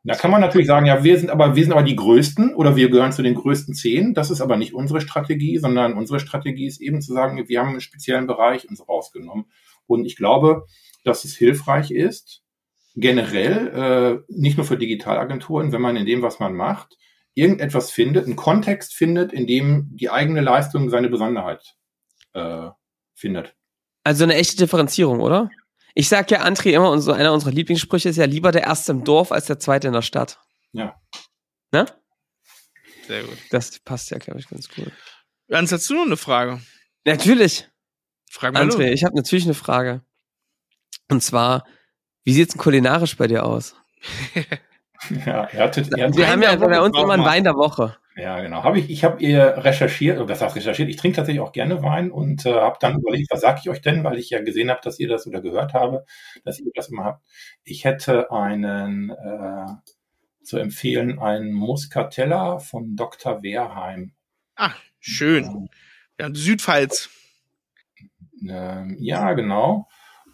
[0.07, 2.77] Da kann man natürlich sagen, ja, wir sind aber, wir sind aber die Größten oder
[2.77, 4.13] wir gehören zu den größten zehn.
[4.13, 7.71] Das ist aber nicht unsere Strategie, sondern unsere Strategie ist eben zu sagen, wir haben
[7.71, 9.47] einen speziellen Bereich uns rausgenommen.
[9.87, 10.67] Und ich glaube,
[11.05, 12.43] dass es hilfreich ist,
[12.97, 16.97] generell, äh, nicht nur für Digitalagenturen, wenn man in dem, was man macht,
[17.35, 21.75] irgendetwas findet, einen Kontext findet, in dem die eigene Leistung seine Besonderheit
[22.33, 22.69] äh,
[23.15, 23.55] findet.
[24.05, 25.51] Also eine echte Differenzierung, oder?
[25.95, 28.93] Ich sag ja André immer, und so einer unserer Lieblingssprüche ist ja lieber der Erste
[28.93, 30.39] im Dorf als der Zweite in der Stadt.
[30.73, 31.01] Ja.
[31.73, 31.87] Ne?
[33.07, 33.39] Sehr gut.
[33.51, 34.91] Das passt ja, glaube ich, ganz cool.
[35.49, 36.61] Ernst, hast du noch eine Frage?
[37.05, 37.69] Natürlich.
[38.35, 38.95] Frag mal André, los.
[38.95, 40.03] ich habe natürlich eine Frage.
[41.09, 41.65] Und zwar,
[42.25, 43.77] wie sieht's denn kulinarisch bei dir aus?
[45.25, 47.97] ja, er hatte, er Wir haben ja bei uns immer einen Wein der Woche.
[48.17, 48.65] Ja, genau.
[48.65, 50.89] Habe ich, ich habe ihr recherchiert, oder was heißt recherchiert?
[50.89, 53.81] Ich trinke tatsächlich auch gerne Wein und äh, habe dann überlegt, was sage ich euch
[53.81, 56.05] denn, weil ich ja gesehen habe, dass ihr das oder gehört habe,
[56.45, 57.25] dass ihr das immer habt.
[57.63, 59.67] Ich hätte einen äh,
[60.43, 63.45] zu empfehlen, einen Muscatella von Dr.
[63.45, 64.13] Wehrheim.
[64.57, 65.69] Ach, schön.
[66.19, 67.11] Ja, Südpfalz.
[68.49, 69.89] Ähm, ja, genau.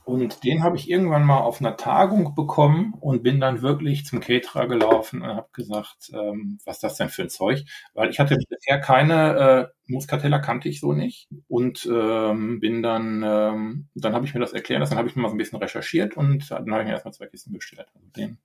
[0.05, 4.21] Und den habe ich irgendwann mal auf einer Tagung bekommen und bin dann wirklich zum
[4.21, 7.65] Caterer gelaufen und habe gesagt, ähm, was ist das denn für ein Zeug?
[7.95, 13.23] Weil ich hatte bisher keine äh, Muscatella kannte ich so nicht und ähm, bin dann,
[13.25, 15.59] ähm, dann habe ich mir das erklärt, dann habe ich mir mal so ein bisschen
[15.61, 17.87] recherchiert und dann habe ich mir erstmal zwei Kisten bestellt.
[17.95, 18.39] Also den,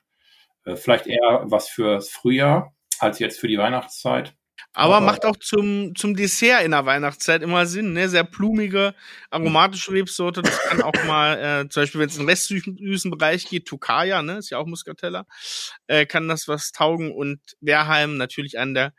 [0.66, 4.36] äh, vielleicht eher was fürs Frühjahr als jetzt für die Weihnachtszeit.
[4.74, 8.10] Aber, Aber macht auch zum, zum Dessert in der Weihnachtszeit immer Sinn, ne?
[8.10, 8.94] Sehr plumige,
[9.30, 10.42] aromatische Rebsorte.
[10.42, 14.22] Das kann auch mal, äh, zum Beispiel, wenn es in den restsüßen Bereich geht, Tukaya,
[14.22, 14.38] ne?
[14.38, 15.26] Ist ja auch Muscatella,
[15.88, 17.14] äh, kann das was taugen.
[17.14, 18.94] Und Werheim natürlich einer der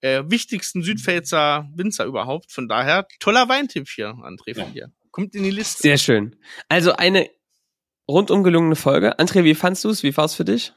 [0.00, 2.52] äh, wichtigsten Südpfälzer Winzer überhaupt.
[2.52, 4.92] Von daher, toller Weintipp hier, André, von dir.
[5.10, 5.82] Kommt in die Liste.
[5.82, 6.36] Sehr schön.
[6.68, 7.28] Also eine
[8.08, 9.18] rundum gelungene Folge.
[9.18, 10.02] André, wie fandst du es?
[10.02, 10.72] Wie war es für dich?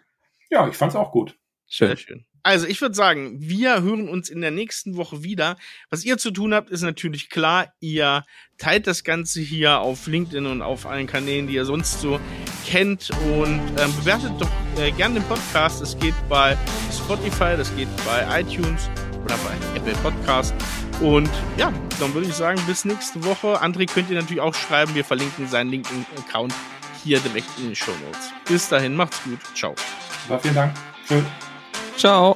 [0.49, 1.37] Ja, ich fand's auch gut.
[1.67, 1.89] Schön.
[1.89, 2.25] Sehr schön.
[2.43, 5.57] Also ich würde sagen, wir hören uns in der nächsten Woche wieder.
[5.89, 8.25] Was ihr zu tun habt, ist natürlich klar, ihr
[8.57, 12.19] teilt das Ganze hier auf LinkedIn und auf allen Kanälen, die ihr sonst so
[12.65, 15.81] kennt und ähm, bewertet doch äh, gerne den Podcast.
[15.81, 16.57] Es geht bei
[16.91, 18.89] Spotify, das geht bei iTunes
[19.23, 20.53] oder bei Apple Podcast.
[21.01, 23.61] Und ja, dann würde ich sagen, bis nächste Woche.
[23.61, 24.93] André könnt ihr natürlich auch schreiben.
[24.93, 26.53] Wir verlinken seinen LinkedIn-Account
[27.03, 28.31] hier direkt in den Show Notes.
[28.47, 29.39] Bis dahin, macht's gut.
[29.55, 29.75] Ciao.
[30.41, 30.73] vielen Dank.
[31.07, 31.23] Tschüss.
[31.97, 32.35] Ciao.